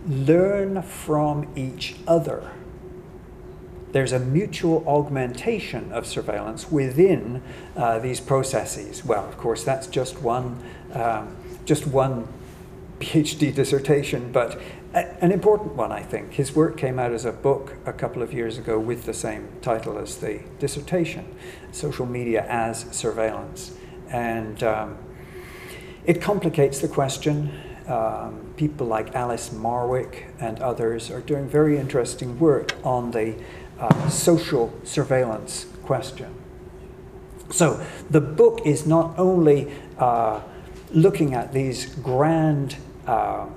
[0.08, 2.51] learn from each other
[3.93, 7.41] there's a mutual augmentation of surveillance within
[7.78, 9.05] uh, these processes.
[9.05, 10.62] Well, of course, that's just one,
[10.93, 12.28] um, just one
[13.04, 14.60] PhD dissertation, but
[14.93, 16.34] an important one, I think.
[16.34, 19.49] His work came out as a book a couple of years ago with the same
[19.62, 21.26] title as the dissertation
[21.72, 23.76] Social Media as Surveillance.
[24.10, 24.97] And um,
[26.06, 27.51] it complicates the question.
[27.88, 33.36] Um, people like Alice Marwick and others are doing very interesting work on the
[33.80, 36.34] uh, social surveillance question.
[37.49, 40.39] So the book is not only uh,
[40.93, 42.78] looking at these grand
[43.08, 43.47] uh,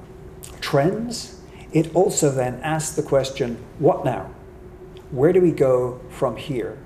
[0.61, 1.41] trends,
[1.73, 4.31] it also then asks the question what now?
[5.11, 6.79] Where do we go from here?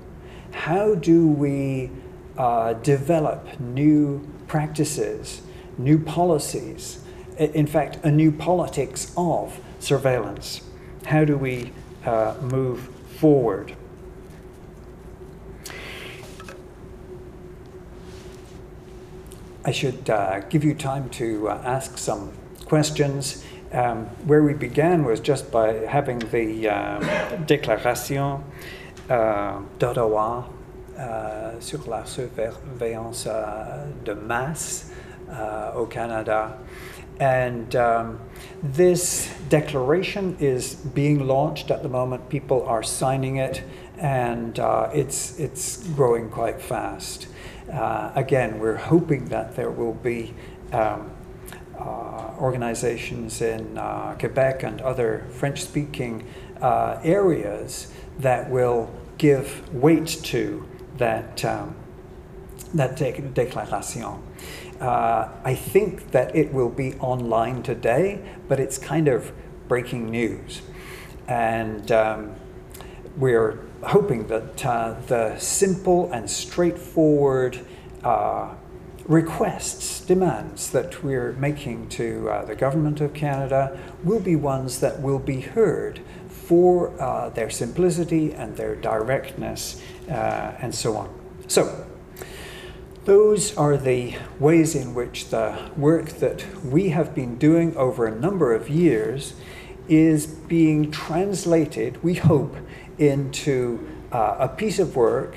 [0.51, 1.89] How do we
[2.37, 5.41] uh, develop new practices,
[5.77, 7.03] new policies,
[7.37, 10.61] in fact, a new politics of surveillance?
[11.05, 11.71] How do we
[12.05, 13.75] uh, move forward?
[19.63, 22.33] I should uh, give you time to uh, ask some
[22.71, 23.43] questions.
[23.73, 26.99] Um, where we began was just by having the uh,
[27.45, 28.41] déclaration
[29.09, 30.45] uh, d'Ottawa
[30.97, 34.89] uh, sur la surveillance uh, de masse
[35.75, 36.57] au Canada.
[37.19, 38.19] And um,
[38.63, 42.29] this declaration is being launched at the moment.
[42.29, 43.63] People are signing it,
[43.97, 44.57] and
[44.93, 47.27] it's, it's growing quite fast.
[47.69, 50.33] Uh, again, we're hoping that there will be
[50.71, 51.20] um, uh,
[52.39, 56.27] organizations in uh, Quebec and other French speaking
[56.61, 60.67] uh, areas that will give weight to
[60.97, 61.75] that, um,
[62.73, 64.21] that de- declaration.
[64.79, 69.31] Uh, I think that it will be online today, but it's kind of
[69.67, 70.63] breaking news.
[71.27, 72.35] And um,
[73.17, 77.59] we're hoping that uh, the simple and straightforward
[78.03, 78.55] uh,
[79.05, 85.01] requests, demands that we're making to uh, the Government of Canada will be ones that
[85.01, 91.09] will be heard for uh, their simplicity and their directness uh, and so on.
[91.47, 91.87] So,
[93.05, 98.15] those are the ways in which the work that we have been doing over a
[98.15, 99.33] number of years
[99.87, 102.55] is being translated, we hope,
[102.99, 105.35] into uh, a piece of work.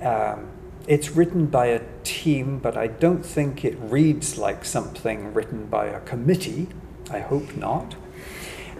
[0.00, 0.51] Um,
[0.86, 5.86] it's written by a team, but I don't think it reads like something written by
[5.86, 6.68] a committee.
[7.10, 7.94] I hope not.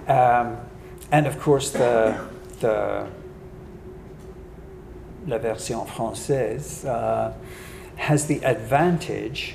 [0.09, 0.59] Um,
[1.11, 2.26] and of course, the,
[2.61, 3.09] the
[5.26, 7.32] La version française uh,
[7.96, 9.55] has the advantage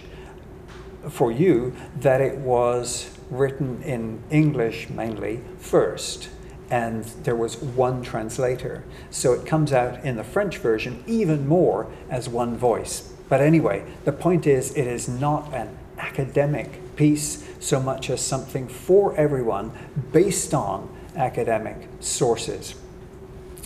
[1.09, 6.29] for you that it was written in English mainly first
[6.69, 8.83] and there was one translator.
[9.09, 13.13] So it comes out in the French version even more as one voice.
[13.29, 18.67] But anyway, the point is, it is not an academic piece so much as something
[18.67, 19.71] for everyone
[20.11, 22.75] based on academic sources.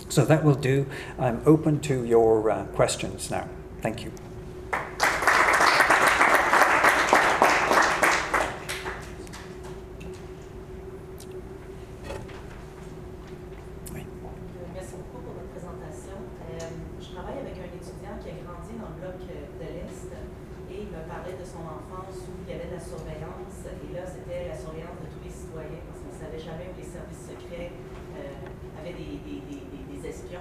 [0.08, 0.86] So that will do.
[1.18, 3.48] I'm open to your uh, questions now.
[3.80, 4.12] Thank you.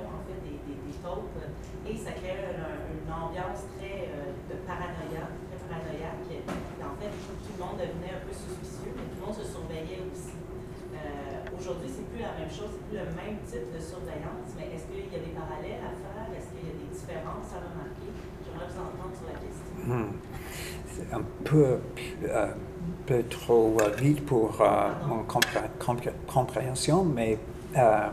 [0.08, 1.34] en fait, des, des, fautes
[1.88, 6.30] et ça crée une ambiance très euh, très paranoïaque.
[6.30, 9.46] Et en fait, tout le monde devenait un peu suspicieux, mais tout le monde se
[9.46, 10.38] surveillait aussi.
[10.94, 14.74] Euh, Aujourd'hui, c'est plus la même chose, c'est plus le même type de surveillance, mais
[14.74, 16.26] est-ce qu'il y a des parallèles à faire?
[16.34, 18.10] Est-ce qu'il y a des différences à remarquer?
[18.42, 19.70] J'aimerais vous entendre sur la question.
[19.86, 20.14] Hmm.
[20.88, 21.80] C'est un peu,
[22.28, 22.54] euh,
[23.06, 25.24] peu, trop vite pour euh, mon
[26.28, 27.38] compréhension, mais
[27.78, 28.10] euh,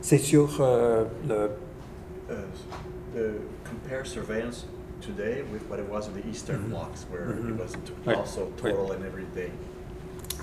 [0.00, 1.50] c'est sur euh, le.
[2.28, 2.34] Uh,
[3.14, 4.66] the compare surveillance
[5.00, 6.70] today with what it was in the Eastern mm -hmm.
[6.70, 7.54] blocks, where mm -hmm.
[7.54, 7.72] it was
[8.06, 8.14] oui.
[8.14, 8.96] also total oui.
[8.96, 9.50] and everyday.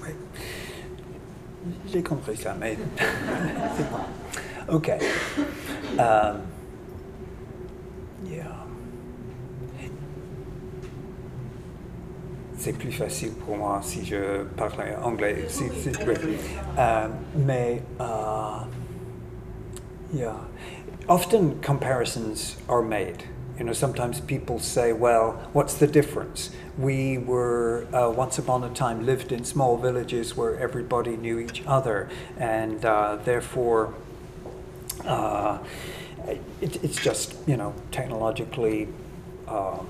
[0.04, 0.14] Oui.
[1.88, 2.78] J'ai compris ça, mais
[3.78, 4.76] c'est bon.
[4.76, 4.90] OK.
[5.98, 6.42] Um,
[8.26, 8.63] yeah.
[12.64, 15.46] C'est plus facile pour moi si je parlais anglais.
[15.50, 15.90] Si, si,
[16.78, 18.64] uh, mais, uh,
[20.14, 20.38] yeah,
[21.10, 23.26] often comparisons are made.
[23.60, 26.52] You know, sometimes people say, well, what's the difference?
[26.78, 31.64] We were, uh, once upon a time, lived in small villages where everybody knew each
[31.68, 33.94] other, and uh, therefore,
[35.06, 35.60] uh,
[36.62, 38.88] it, it's just, you know, technologically.
[39.50, 39.88] Um,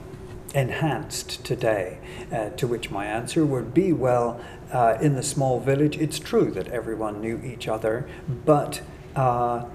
[0.53, 1.99] enhanced today?
[2.31, 4.39] Uh, to which my answer would be well,
[4.71, 8.07] uh, in the small village, it's true that everyone knew each other,
[8.45, 8.81] but
[9.15, 9.65] uh,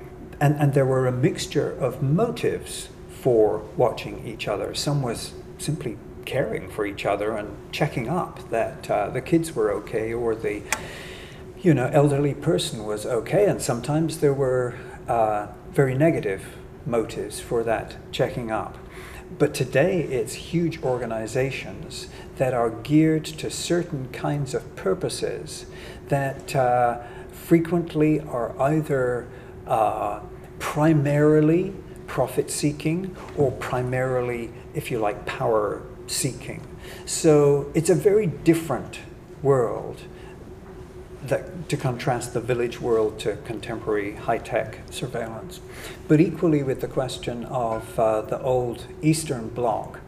[0.40, 4.74] and, and there were a mixture of motives for watching each other.
[4.74, 9.72] Some was simply caring for each other and checking up that uh, the kids were
[9.72, 10.62] okay or the
[11.60, 14.74] you know elderly person was okay, and sometimes there were
[15.08, 16.56] uh, very negative
[16.86, 18.78] motives for that checking up.
[19.36, 25.66] But today it's huge organizations that are geared to certain kinds of purposes
[26.08, 29.28] that uh, frequently are either
[29.66, 30.20] uh,
[30.58, 31.74] primarily
[32.06, 36.66] profit seeking or primarily, if you like, power seeking.
[37.04, 39.00] So it's a very different
[39.42, 40.00] world
[41.24, 45.60] that, to contrast the village world to contemporary high tech surveillance.
[46.08, 50.00] But equally with the question of uh, the old Eastern Bloc,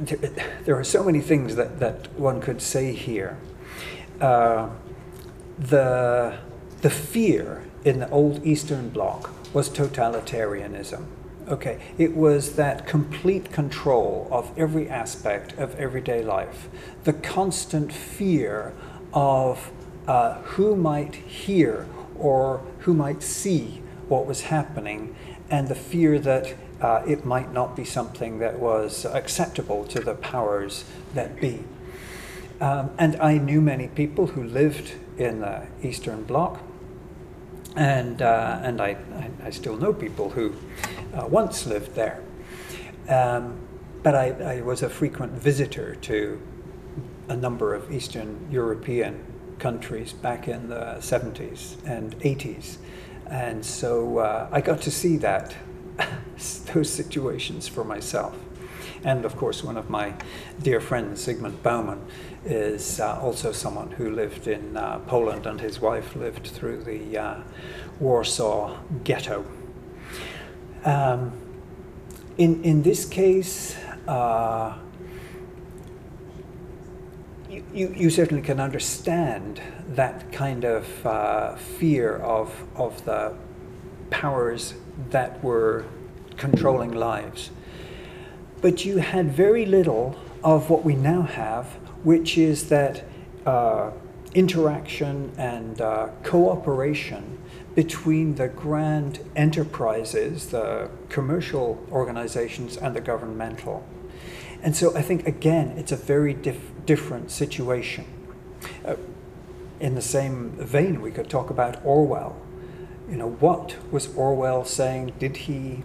[0.00, 3.38] there, are so many things that, that one could say here.
[4.20, 4.68] Uh,
[5.58, 6.38] the,
[6.82, 11.04] the fear in the old Eastern Bloc was totalitarianism.
[11.48, 16.68] Okay, it was that complete control of every aspect of everyday life,
[17.04, 18.74] the constant fear
[19.14, 19.70] of
[20.06, 21.86] uh, who might hear
[22.18, 25.16] or who might see what was happening,
[25.48, 30.14] and the fear that uh, it might not be something that was acceptable to the
[30.14, 30.84] powers
[31.14, 31.64] that be.
[32.60, 36.60] Um, and I knew many people who lived in the Eastern Bloc,
[37.78, 38.96] and, uh, and I,
[39.44, 40.52] I, still know people who
[41.14, 42.20] uh, once lived there.
[43.08, 43.56] Um,
[44.02, 46.42] but I, I, was a frequent visitor to
[47.28, 49.24] a number of Eastern European
[49.60, 52.78] countries back in the 70s and 80s.
[53.30, 55.54] And so uh, I got to see that,
[56.74, 58.36] those situations for myself.
[59.04, 60.14] And of course, one of my
[60.60, 62.04] dear friends, Zygmunt Bauman,
[62.48, 67.18] is uh, also someone who lived in uh, Poland, and his wife lived through the
[67.18, 67.40] uh,
[68.00, 69.44] Warsaw Ghetto.
[70.84, 71.32] Um,
[72.38, 73.76] in, in this case,
[74.06, 74.78] uh,
[77.50, 83.34] you, you, you, certainly can understand that kind of uh, fear of, of the
[84.10, 84.74] powers
[85.10, 85.84] that were
[86.36, 87.50] controlling lives.
[88.62, 91.66] But you had very little of what we now have,
[92.04, 93.04] which is that
[93.46, 93.90] uh,
[94.34, 97.38] interaction and uh, cooperation
[97.74, 103.86] between the grand enterprises, the commercial organizations, and the governmental.
[104.62, 108.04] And so I think, again, it's a very dif- different situation.
[108.84, 108.96] Uh,
[109.78, 112.36] in the same vein, we could talk about Orwell.
[113.08, 115.12] You know, what was Orwell saying?
[115.18, 115.84] Did he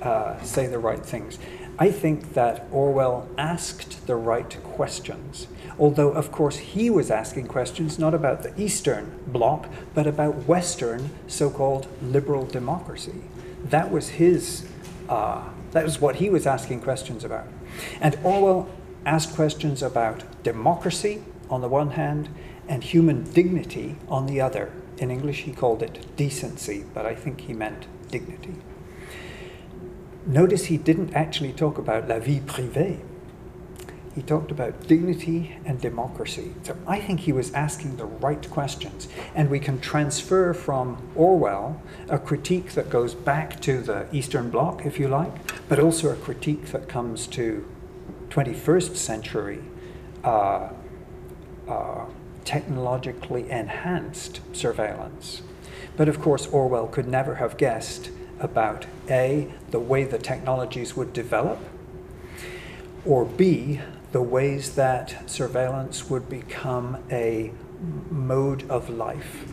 [0.00, 1.38] uh, say the right things?
[1.78, 5.46] I think that Orwell asked the right questions,
[5.78, 11.10] although, of course, he was asking questions not about the Eastern Bloc, but about Western
[11.26, 13.22] so called liberal democracy.
[13.62, 14.66] That was his,
[15.10, 17.46] uh, that was what he was asking questions about.
[18.00, 18.70] And Orwell
[19.04, 22.30] asked questions about democracy on the one hand
[22.68, 24.72] and human dignity on the other.
[24.96, 28.54] In English, he called it decency, but I think he meant dignity.
[30.26, 32.98] Notice he didn't actually talk about la vie privée.
[34.12, 36.52] He talked about dignity and democracy.
[36.64, 39.08] So I think he was asking the right questions.
[39.36, 44.84] And we can transfer from Orwell a critique that goes back to the Eastern Bloc,
[44.84, 47.64] if you like, but also a critique that comes to
[48.30, 49.62] 21st century
[50.24, 50.70] uh,
[51.68, 52.06] uh,
[52.44, 55.42] technologically enhanced surveillance.
[55.96, 58.10] But of course, Orwell could never have guessed
[58.40, 61.58] about A, the way the technologies would develop,
[63.04, 63.80] or B,
[64.12, 67.52] the ways that surveillance would become a
[68.10, 69.46] mode of life,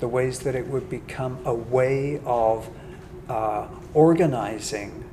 [0.00, 2.68] the ways that it would become a way of
[3.28, 5.04] uh, organizing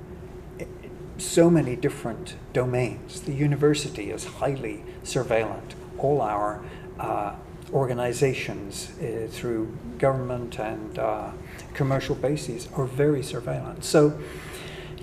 [1.18, 3.22] so many different domains.
[3.22, 5.74] The university is highly surveillant.
[5.98, 6.62] All our
[7.00, 7.36] uh,
[7.76, 11.30] organizations uh, through government and uh,
[11.74, 13.86] commercial bases are very surveillance.
[13.86, 14.18] So,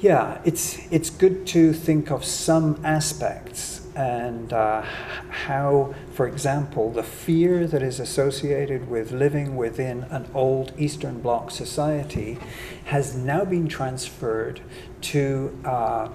[0.00, 4.82] yeah, it's it's good to think of some aspects and uh,
[5.28, 11.50] how, for example, the fear that is associated with living within an old Eastern Bloc
[11.50, 12.38] society
[12.84, 14.60] has now been transferred
[15.02, 16.08] to uh,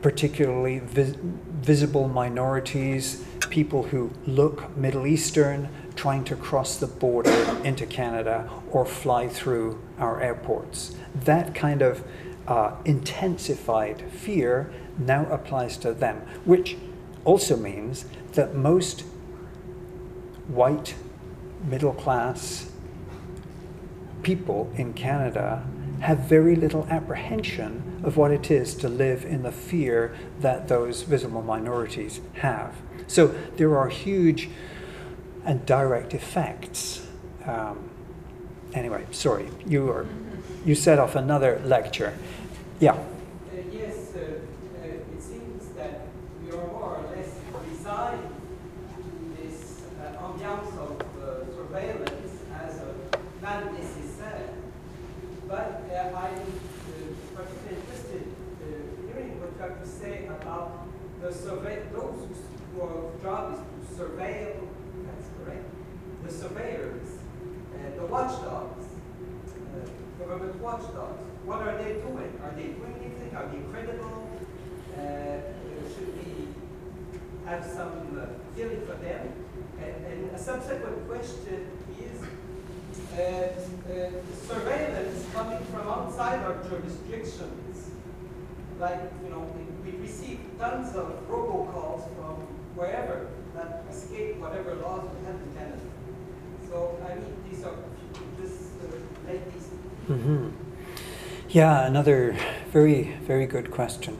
[0.00, 1.16] particularly vis-
[1.60, 8.84] visible minorities, people who look Middle Eastern, trying to cross the border into Canada or
[8.84, 10.94] fly through our airports.
[11.14, 12.04] That kind of
[12.46, 16.76] uh, intensified fear now applies to them, which
[17.24, 19.04] also means that most
[20.46, 20.94] white,
[21.64, 22.70] middle class
[24.22, 25.64] people in Canada
[26.00, 31.02] have very little apprehension of what it is to live in the fear that those
[31.02, 32.74] visible minorities have.
[33.08, 34.48] So there are huge
[35.44, 37.06] and direct effects
[37.46, 37.88] um,
[38.74, 40.06] anyway, sorry, you are
[40.64, 42.12] you set off another lecture.
[42.80, 42.92] Yeah.
[42.92, 42.98] Uh,
[43.72, 46.02] yes, uh, uh, it seems that
[46.44, 47.30] we are more or less
[47.70, 48.18] beside
[49.40, 54.50] this uh, ambiance of uh, surveillance as a man nécessaire.
[55.48, 56.60] But uh, I'm
[57.34, 58.22] particularly interested
[58.62, 60.86] in hearing what you have to say about
[61.22, 64.54] the survey those whose job is to surveil,
[65.04, 65.64] that's correct,
[66.24, 67.18] the surveyors,
[67.98, 68.86] the watchdogs,
[70.18, 71.24] government watchdogs.
[71.48, 72.32] What are they doing?
[72.44, 73.32] Are they doing anything?
[73.34, 74.28] Are they credible?
[74.92, 75.40] Uh,
[75.88, 76.48] should we
[77.46, 79.32] have some uh, feeling for them?
[79.80, 81.60] And, and, a subsequent question
[82.06, 82.16] is
[83.16, 84.10] uh, uh,
[84.48, 87.90] surveillance coming from outside our jurisdictions.
[88.78, 89.64] Like, you know, we,
[90.08, 92.36] receive tons of robocalls from
[92.76, 95.88] wherever that escape whatever laws we have in Canada.
[96.68, 97.76] So, I mean, these are
[98.38, 99.68] just uh, these
[100.08, 100.57] Mm-hmm.
[101.50, 102.36] Yeah, another
[102.72, 104.18] very, very good question.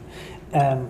[0.51, 0.89] Um,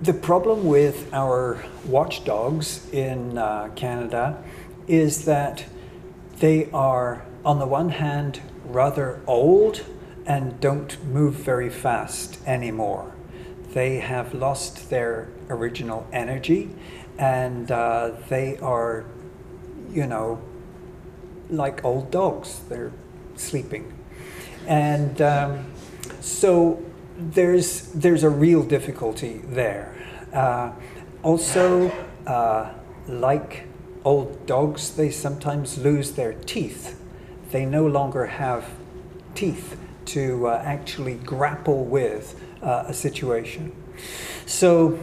[0.00, 4.40] the problem with our watchdogs in uh, Canada
[4.86, 5.64] is that
[6.38, 9.84] they are, on the one hand, rather old
[10.24, 13.12] and don't move very fast anymore.
[13.72, 16.70] They have lost their original energy
[17.18, 19.06] and uh, they are,
[19.92, 20.40] you know,
[21.50, 22.60] like old dogs.
[22.68, 22.92] They're
[23.36, 23.92] sleeping.
[24.66, 25.64] And um,
[26.20, 26.82] so
[27.16, 29.94] there's, there's a real difficulty there.
[30.32, 30.72] Uh,
[31.22, 31.90] also,
[32.26, 32.72] uh,
[33.08, 33.66] like
[34.04, 36.98] old dogs, they sometimes lose their teeth.
[37.50, 38.70] They no longer have
[39.34, 39.76] teeth
[40.06, 43.72] to uh, actually grapple with uh, a situation.
[44.46, 44.98] So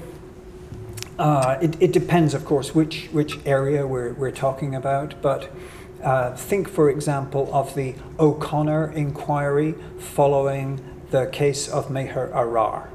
[1.19, 5.51] uh, it, it depends, of course, which, which area we're, we're talking about, but
[6.07, 10.79] uh, think, for example, of the O'Connor inquiry following
[11.11, 12.87] the case of Maher Arar.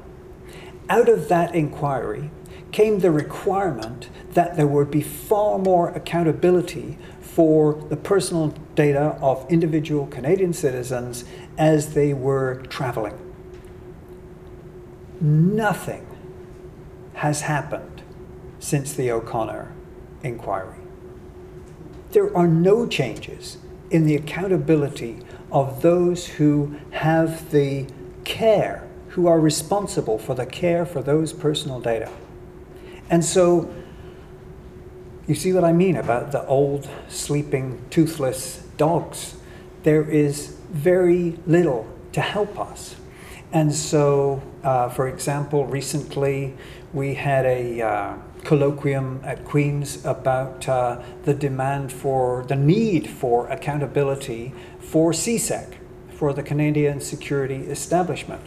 [0.89, 2.31] Out of that inquiry
[2.71, 9.45] came the requirement that there would be far more accountability for the personal data of
[9.47, 11.23] individual Canadian citizens
[11.55, 13.19] as they were traveling.
[15.21, 16.07] Nothing
[17.13, 18.01] has happened
[18.57, 19.71] since the O'Connor
[20.23, 20.82] inquiry
[22.13, 23.57] there are no changes
[23.91, 25.19] in the accountability
[25.51, 27.85] of those who have the
[28.23, 32.11] care, who are responsible for the care for those personal data.
[33.09, 33.71] And so,
[35.27, 39.35] you see what I mean about the old, sleeping, toothless dogs.
[39.83, 42.95] There is very little to help us.
[43.51, 46.55] And so, uh, for example, recently
[46.91, 53.47] we had a uh, colloquium at Queen's about uh, the demand for the need for
[53.47, 55.75] accountability for CSEC,
[56.09, 58.41] for the Canadian Security Establishment,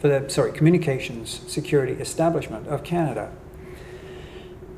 [0.00, 3.32] for the sorry Communications Security Establishment of Canada.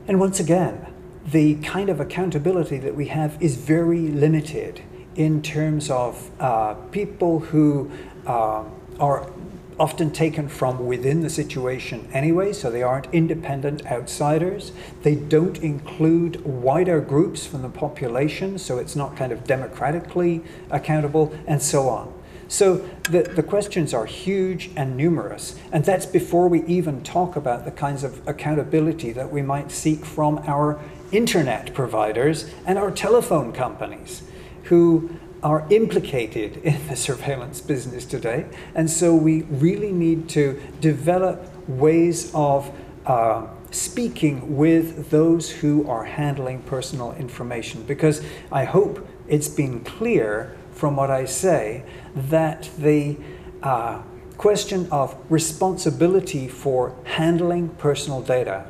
[0.06, 0.86] And once again,
[1.24, 4.82] the kind of accountability that we have is very limited
[5.14, 7.90] in terms of uh, people who
[8.26, 8.64] uh,
[9.00, 9.30] are
[9.78, 14.72] often taken from within the situation anyway, so they aren't independent outsiders.
[15.02, 21.32] They don't include wider groups from the population, so it's not kind of democratically accountable,
[21.46, 22.12] and so on.
[22.48, 22.76] So
[23.10, 27.70] the, the questions are huge and numerous, and that's before we even talk about the
[27.70, 30.80] kinds of accountability that we might seek from our
[31.12, 34.22] internet providers and our telephone companies,
[34.64, 35.10] who
[35.42, 38.46] are implicated in the surveillance business today.
[38.74, 42.70] And so we really need to develop ways of
[43.06, 47.82] uh, speaking with those who are handling personal information.
[47.84, 51.84] Because I hope it's been clear from what I say
[52.14, 53.16] that the
[53.62, 54.02] uh,
[54.36, 58.66] question of responsibility for handling personal data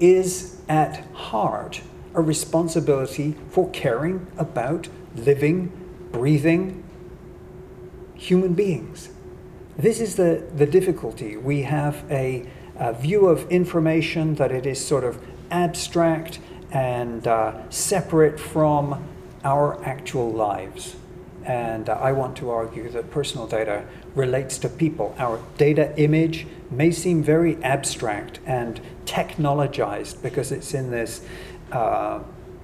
[0.00, 1.80] is at heart
[2.14, 5.81] a responsibility for caring about living
[6.12, 6.84] breathing
[8.14, 9.08] human beings.
[9.76, 11.36] This is the, the difficulty.
[11.36, 12.46] We have a,
[12.76, 15.18] a view of information that it is sort of
[15.50, 16.38] abstract
[16.70, 19.08] and uh, separate from
[19.44, 20.96] our actual lives.
[21.44, 23.84] And uh, I want to argue that personal data
[24.14, 25.14] relates to people.
[25.18, 31.24] Our data image may seem very abstract and technologized because it's in this
[31.72, 32.20] uh,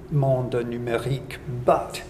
[0.09, 2.01] monde numérique, but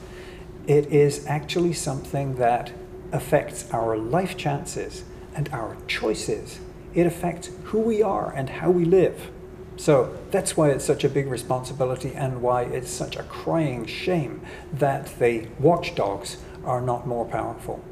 [0.69, 2.71] it is actually something that
[3.11, 5.03] affects our life chances
[5.33, 6.59] and our choices.
[6.93, 9.31] It affects who we are and how we live.
[9.77, 14.41] So that's why it's such a big responsibility and why it's such a crying shame
[14.71, 17.83] that the watchdogs are not more powerful.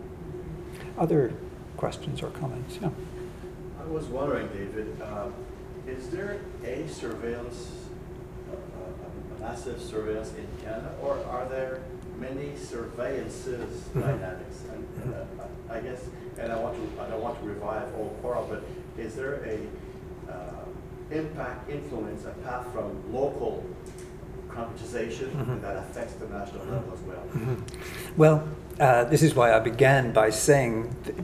[0.99, 1.33] Other
[1.77, 2.77] questions or comments?
[2.79, 2.91] Yeah.
[3.81, 5.29] I was wondering, David, uh,
[5.87, 7.71] is there a surveillance,
[8.51, 11.81] a, a massive surveillance in Canada, or are there
[12.19, 14.63] many surveillances dynamics?
[14.73, 16.01] And uh, I guess,
[16.39, 18.63] and I want to, I don't want to revive old quarrel, but
[19.01, 20.65] is there a uh,
[21.11, 23.63] impact, influence, a path from local
[24.49, 25.61] concretization Mhm.
[25.61, 27.23] that affects the national level as well?
[27.35, 27.57] Mhm.
[28.17, 28.43] Well,
[28.79, 31.17] uh, this is why I began by saying th-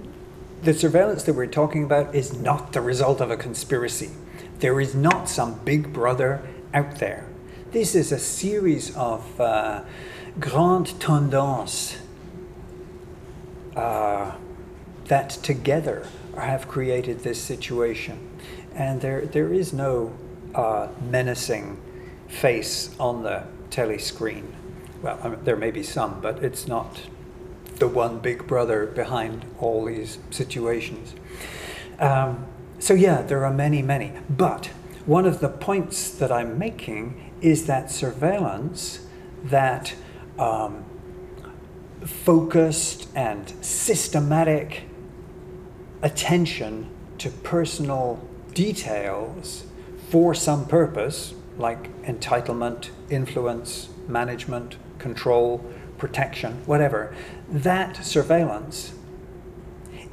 [0.64, 4.12] the surveillance that we're talking about is not the result of a conspiracy.
[4.60, 6.42] There is not some big brother
[6.74, 7.26] out there.
[7.72, 9.24] This is a series of
[10.40, 11.98] grandes tendances
[13.76, 14.36] uh,
[15.06, 16.08] that together
[16.38, 18.30] have created this situation.
[18.74, 20.16] And there, there is no
[20.56, 21.80] uh, menacing
[22.28, 24.56] face on the telly screen.
[25.02, 27.02] Well, I mean, there may be some, but it's not
[27.76, 31.14] the one big brother behind all these situations.
[32.00, 32.46] Um,
[32.80, 34.14] so, yeah, there are many, many.
[34.30, 34.68] But
[35.06, 39.06] one of the points that I'm making is that surveillance
[39.44, 39.96] that
[40.40, 40.84] um,
[42.06, 44.84] focused and systematic
[46.02, 48.22] attention to personal
[48.54, 49.66] details
[50.10, 55.60] for some purpose, like entitlement, influence, management, control,
[55.98, 57.16] protection, whatever,
[57.50, 58.94] that surveillance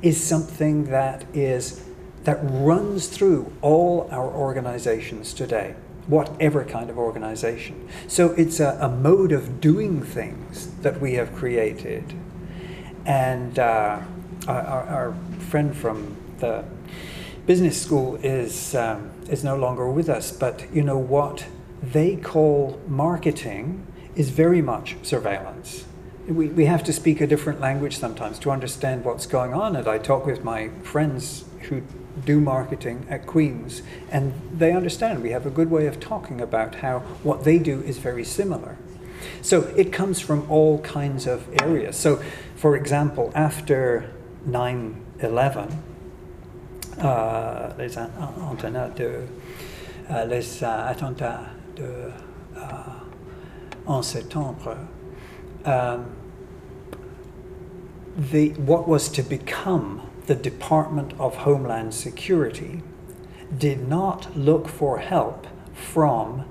[0.02, 1.84] is something that is
[2.24, 5.74] that runs through all our organizations today
[6.10, 7.88] whatever kind of organization.
[8.08, 12.12] So it's a, a mode of doing things that we have created.
[13.06, 14.00] And uh,
[14.46, 16.64] our, our friend from the
[17.46, 21.46] business school is um, is no longer with us but you know what?
[21.82, 25.84] They call marketing is very much surveillance.
[26.28, 29.76] We, we have to speak a different language sometimes to understand what's going on.
[29.76, 31.82] And I talk with my friends who
[32.24, 35.22] do marketing at Queen's, and they understand.
[35.22, 38.76] We have a good way of talking about how what they do is very similar.
[39.42, 41.96] So it comes from all kinds of areas.
[41.96, 42.22] So,
[42.56, 44.10] for example, after
[44.44, 45.82] 9 11,
[46.98, 49.28] uh, les attentats de,
[50.08, 52.12] uh, les attentats de
[52.56, 53.00] uh,
[53.86, 54.88] 11 septembre,
[55.64, 56.10] um,
[58.16, 62.84] the, what was to become the Department of Homeland Security
[63.58, 66.44] did not look for help from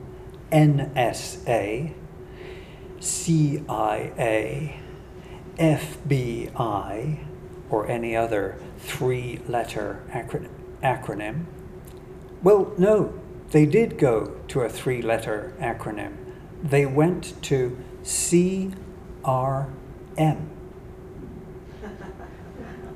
[0.52, 1.94] NSA,
[3.00, 4.82] CIA,
[5.56, 7.26] FBI,
[7.70, 11.46] or any other three letter acronym.
[12.44, 13.14] Well, no,
[13.52, 16.18] they did go to a three letter acronym.
[16.62, 18.76] They went to CRM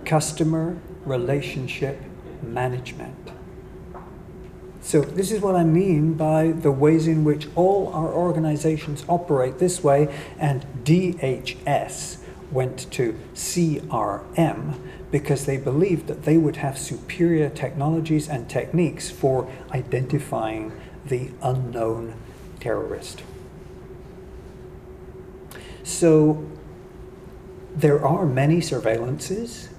[0.06, 2.00] customer relationship
[2.42, 3.32] management.
[4.82, 9.58] So, this is what I mean by the ways in which all our organizations operate
[9.58, 12.18] this way, and DHS
[12.52, 14.78] went to CRM
[15.10, 20.74] because they believed that they would have superior technologies and techniques for identifying
[21.06, 22.16] the unknown
[22.60, 23.24] terrorist.
[25.84, 26.46] So,
[27.76, 29.70] there are many surveillances,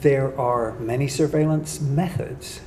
[0.00, 2.60] there are many surveillance methods,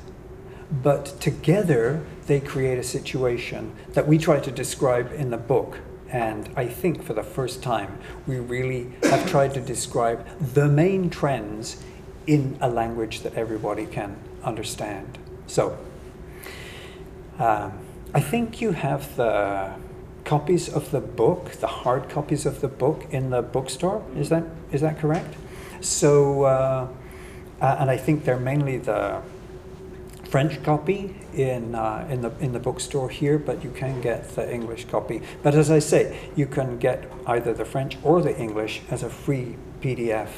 [0.82, 5.78] but together they create a situation that we try to describe in the book.
[6.08, 11.10] And I think for the first time, we really have tried to describe the main
[11.10, 11.82] trends
[12.26, 15.18] in a language that everybody can understand.
[15.46, 15.78] So,
[17.38, 17.78] um,
[18.14, 19.74] I think you have the
[20.24, 24.04] copies of the book, the hard copies of the book in the bookstore.
[24.16, 25.34] Is that is that correct?
[25.80, 26.88] So, uh,
[27.60, 29.22] uh, and I think they're mainly the
[30.24, 34.52] French copy in uh, in the in the bookstore here, but you can get the
[34.52, 35.22] English copy.
[35.42, 39.10] But as I say, you can get either the French or the English as a
[39.10, 40.28] free PDF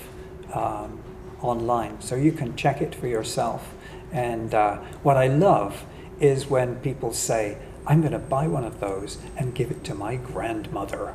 [0.52, 1.00] um,
[1.40, 3.74] online, so you can check it for yourself.
[4.12, 5.84] And uh, what I love
[6.20, 9.94] is when people say, I'm going to buy one of those and give it to
[9.94, 11.14] my grandmother,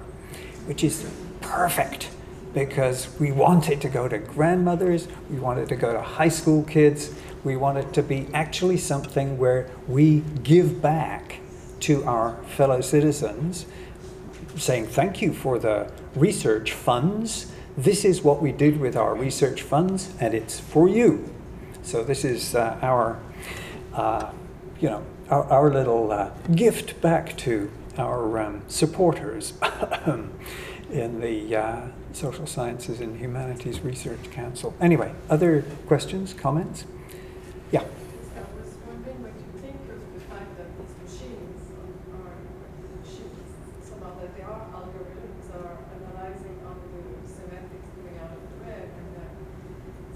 [0.66, 1.06] which is
[1.42, 2.10] perfect
[2.54, 7.14] because we wanted to go to grandmothers, we wanted to go to high school kids,
[7.44, 11.40] we wanted to be actually something where we give back
[11.82, 13.66] to our fellow citizens,
[14.56, 17.52] saying thank you for the research funds.
[17.76, 21.34] This is what we did with our research funds, and it's for you.
[21.82, 23.20] So, this is uh, our.
[23.94, 24.32] Uh,
[24.80, 29.54] you know, our, our little uh, gift back to our um, supporters
[30.92, 31.82] in the uh,
[32.14, 34.74] Social Sciences and Humanities Research Council.
[34.80, 36.86] Anyway, other questions, comments?
[37.72, 37.82] Yeah.
[37.82, 37.86] I
[38.54, 41.58] was wondering what you think of the fact that these machines
[42.14, 42.38] are
[43.02, 43.50] machines,
[43.82, 48.88] somehow that they are algorithms are analyzing all the semantics coming out of the web,
[48.94, 49.34] and that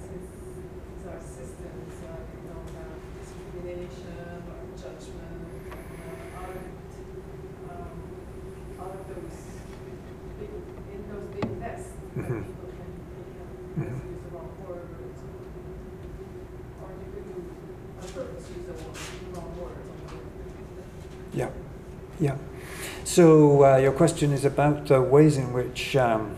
[0.05, 2.93] since these are systems, uh, they don't have
[3.25, 6.77] discrimination or judgment, uh, aren't
[7.73, 7.97] um,
[8.77, 9.33] all of those
[10.37, 10.53] big,
[10.93, 12.45] in those big tests that Mhm.
[12.45, 12.91] people can,
[13.73, 13.93] can Mhm.
[13.93, 14.89] use the wrong words
[16.81, 17.37] or you could do
[18.01, 18.95] on purpose use the wrong,
[19.33, 21.49] wrong words on the Yeah,
[22.19, 22.37] yeah.
[23.17, 26.35] So uh, your question is about the ways in which um,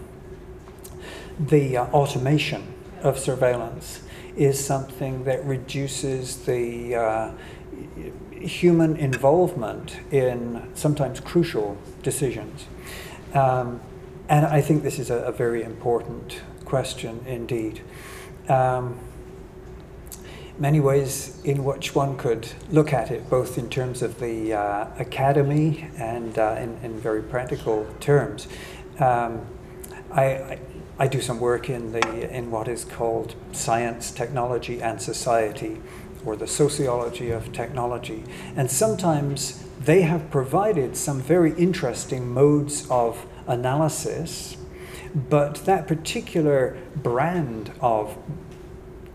[1.37, 2.73] the uh, automation
[3.03, 4.01] of surveillance
[4.37, 7.31] is something that reduces the uh,
[8.31, 12.67] human involvement in sometimes crucial decisions.
[13.33, 13.81] Um,
[14.29, 17.81] and I think this is a, a very important question indeed.
[18.47, 18.97] Um,
[20.59, 24.87] many ways in which one could look at it, both in terms of the uh,
[24.99, 28.47] academy and uh, in, in, very practical terms.
[28.99, 29.45] Um,
[30.11, 30.59] I, I,
[30.99, 35.79] I, do some work in, the, in what is called science, technology, and society,
[36.25, 38.25] or the sociology of technology.
[38.57, 44.57] And sometimes they have provided some very interesting modes of analysis,
[45.15, 48.17] but that particular brand of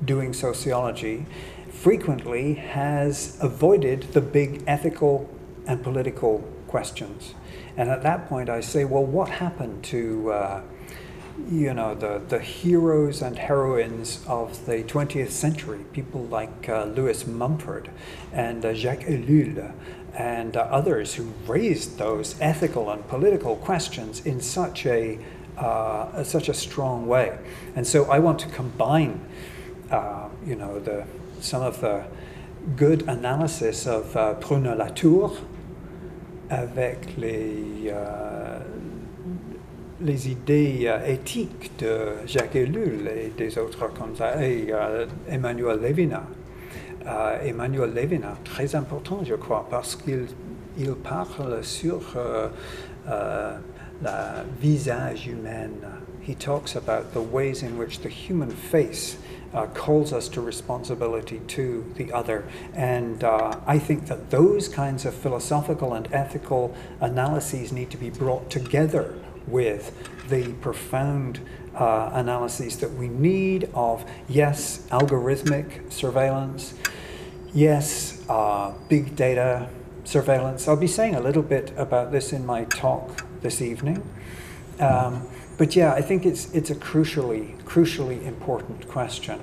[0.04, 1.26] doing sociology
[1.70, 5.28] frequently has avoided the big ethical
[5.66, 7.34] and political questions.
[7.76, 10.62] And at that point, I say, well, what happened to, uh,
[11.50, 16.86] you know, the, the heroes and heroines of the 20th century, people like uh,
[17.26, 17.90] Mumford
[18.32, 19.72] and uh, Jacques Ellul
[20.14, 25.18] and uh, others who raised those ethical and political questions in such a,
[25.58, 27.36] uh, such a strong way.
[27.74, 29.20] And so I want to combine
[29.94, 31.04] uh, you know, the,
[31.40, 32.04] some of the
[32.76, 35.36] good analysis of uh, Bruno Latour
[36.50, 38.60] avec les, uh,
[40.00, 45.80] les idées uh, éthiques de Jacques Ellul et des autres comme ça, et uh, Emmanuel
[45.80, 46.24] Levinas.
[47.42, 50.24] Emmanuel Levinas, très important, je crois, parce qu'il
[50.78, 52.00] il parle sur
[53.04, 55.76] la visage humaine.
[56.22, 59.18] He talks about the ways in which the human face
[59.54, 62.44] uh, calls us to responsibility to the other.
[62.74, 68.10] And uh, I think that those kinds of philosophical and ethical analyses need to be
[68.10, 69.14] brought together
[69.46, 69.92] with
[70.28, 71.40] the profound
[71.74, 76.74] uh, analyses that we need of, yes, algorithmic surveillance,
[77.52, 79.68] yes, uh, big data
[80.04, 80.68] surveillance.
[80.68, 84.02] I'll be saying a little bit about this in my talk this evening.
[84.80, 85.26] Um,
[85.56, 89.40] but yeah, I think it's it's a crucially crucially important question.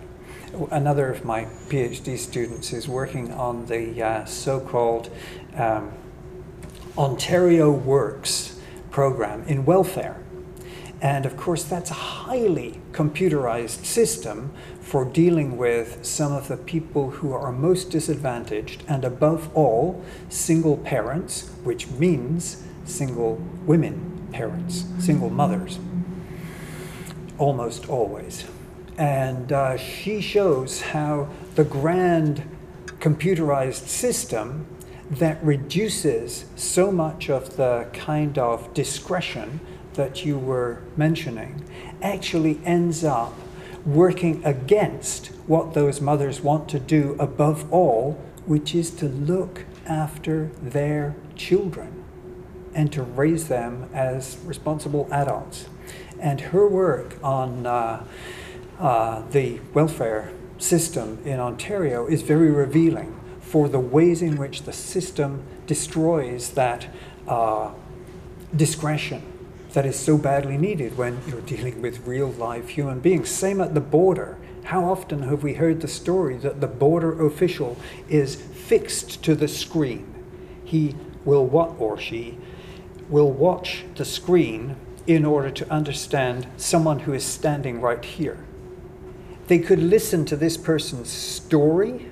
[0.70, 5.09] Another of my PhD students is working on the uh, so-called
[5.55, 5.93] um,
[6.97, 8.59] Ontario Works
[8.89, 10.22] program in welfare,
[11.01, 14.51] and of course that's a highly computerized system
[14.82, 20.76] for dealing with some of the people who are most disadvantaged, and above all, single
[20.76, 23.36] parents, which means single
[23.66, 25.80] women parents, single mothers
[27.42, 28.46] almost always.
[28.98, 32.44] And uh, she shows how the grand
[33.00, 34.68] computerized system
[35.10, 39.60] that reduces so much of the kind of discretion
[39.96, 41.66] that you were mentioning
[42.02, 43.34] actually ends up
[43.86, 48.14] working against what those mothers want to do above all,
[48.46, 52.04] which is to look after their children
[52.76, 55.66] and to raise them as responsible adults.
[56.22, 58.05] And her work on uh,
[58.80, 64.72] uh, the welfare system in Ontario is very revealing for the ways in which the
[64.72, 66.88] system destroys that
[67.28, 67.72] uh,
[68.55, 69.24] discretion
[69.74, 73.30] that is so badly needed when you're dealing with real live human beings.
[73.30, 74.38] Same at the border.
[74.65, 79.47] How often have we heard the story that the border official is fixed to the
[79.47, 80.05] screen?
[80.63, 80.95] He
[81.26, 82.38] will what or she
[83.09, 84.76] will watch the screen
[85.08, 88.43] in order to understand someone who is standing right here.
[89.47, 92.10] They could listen to this person's story.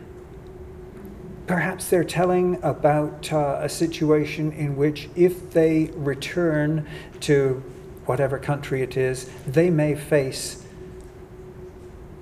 [1.47, 6.87] Perhaps they're telling about uh, a situation in which, if they return
[7.21, 7.63] to
[8.05, 10.65] whatever country it is, they may face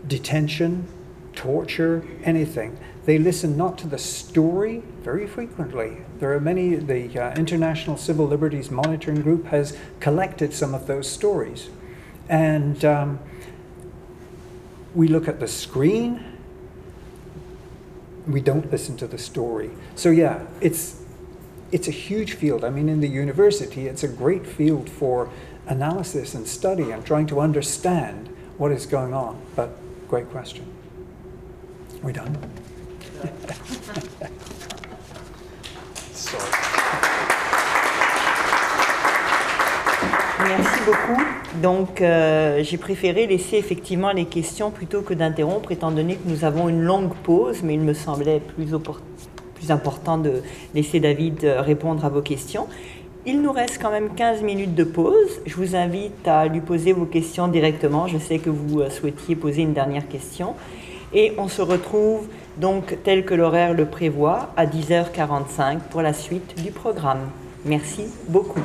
[0.06, 0.88] detention,
[1.34, 2.78] torture, anything.
[3.08, 6.00] They listen not to the story very frequently.
[6.20, 11.10] There are many, the uh, International Civil Liberties Monitoring Group has collected some of those
[11.10, 11.70] stories.
[12.28, 13.20] And um,
[14.94, 16.22] we look at the screen,
[18.28, 19.70] we don't listen to the story.
[19.96, 21.02] So, yeah, it's,
[21.72, 22.66] it's a huge field.
[22.66, 25.30] I mean, in the university, it's a great field for
[25.66, 28.28] analysis and study and trying to understand
[28.58, 29.42] what is going on.
[29.56, 29.70] But,
[30.10, 30.66] great question.
[32.04, 32.38] We done?
[40.48, 41.22] Merci beaucoup.
[41.62, 46.46] Donc, euh, j'ai préféré laisser effectivement les questions plutôt que d'interrompre, étant donné que nous
[46.46, 48.74] avons une longue pause, mais il me semblait plus
[49.72, 50.44] important de
[50.76, 52.68] laisser David euh, répondre à vos questions.
[53.26, 55.42] Il nous reste quand même 15 minutes de pause.
[55.46, 58.08] Je vous invite à lui poser vos questions directement.
[58.08, 60.54] Je sais que vous euh, souhaitiez poser une dernière question.
[61.14, 62.28] Et on se retrouve
[62.58, 67.30] donc tel que l'horaire le prévoit à 10h45 pour la suite du programme.
[67.66, 68.62] Merci beaucoup.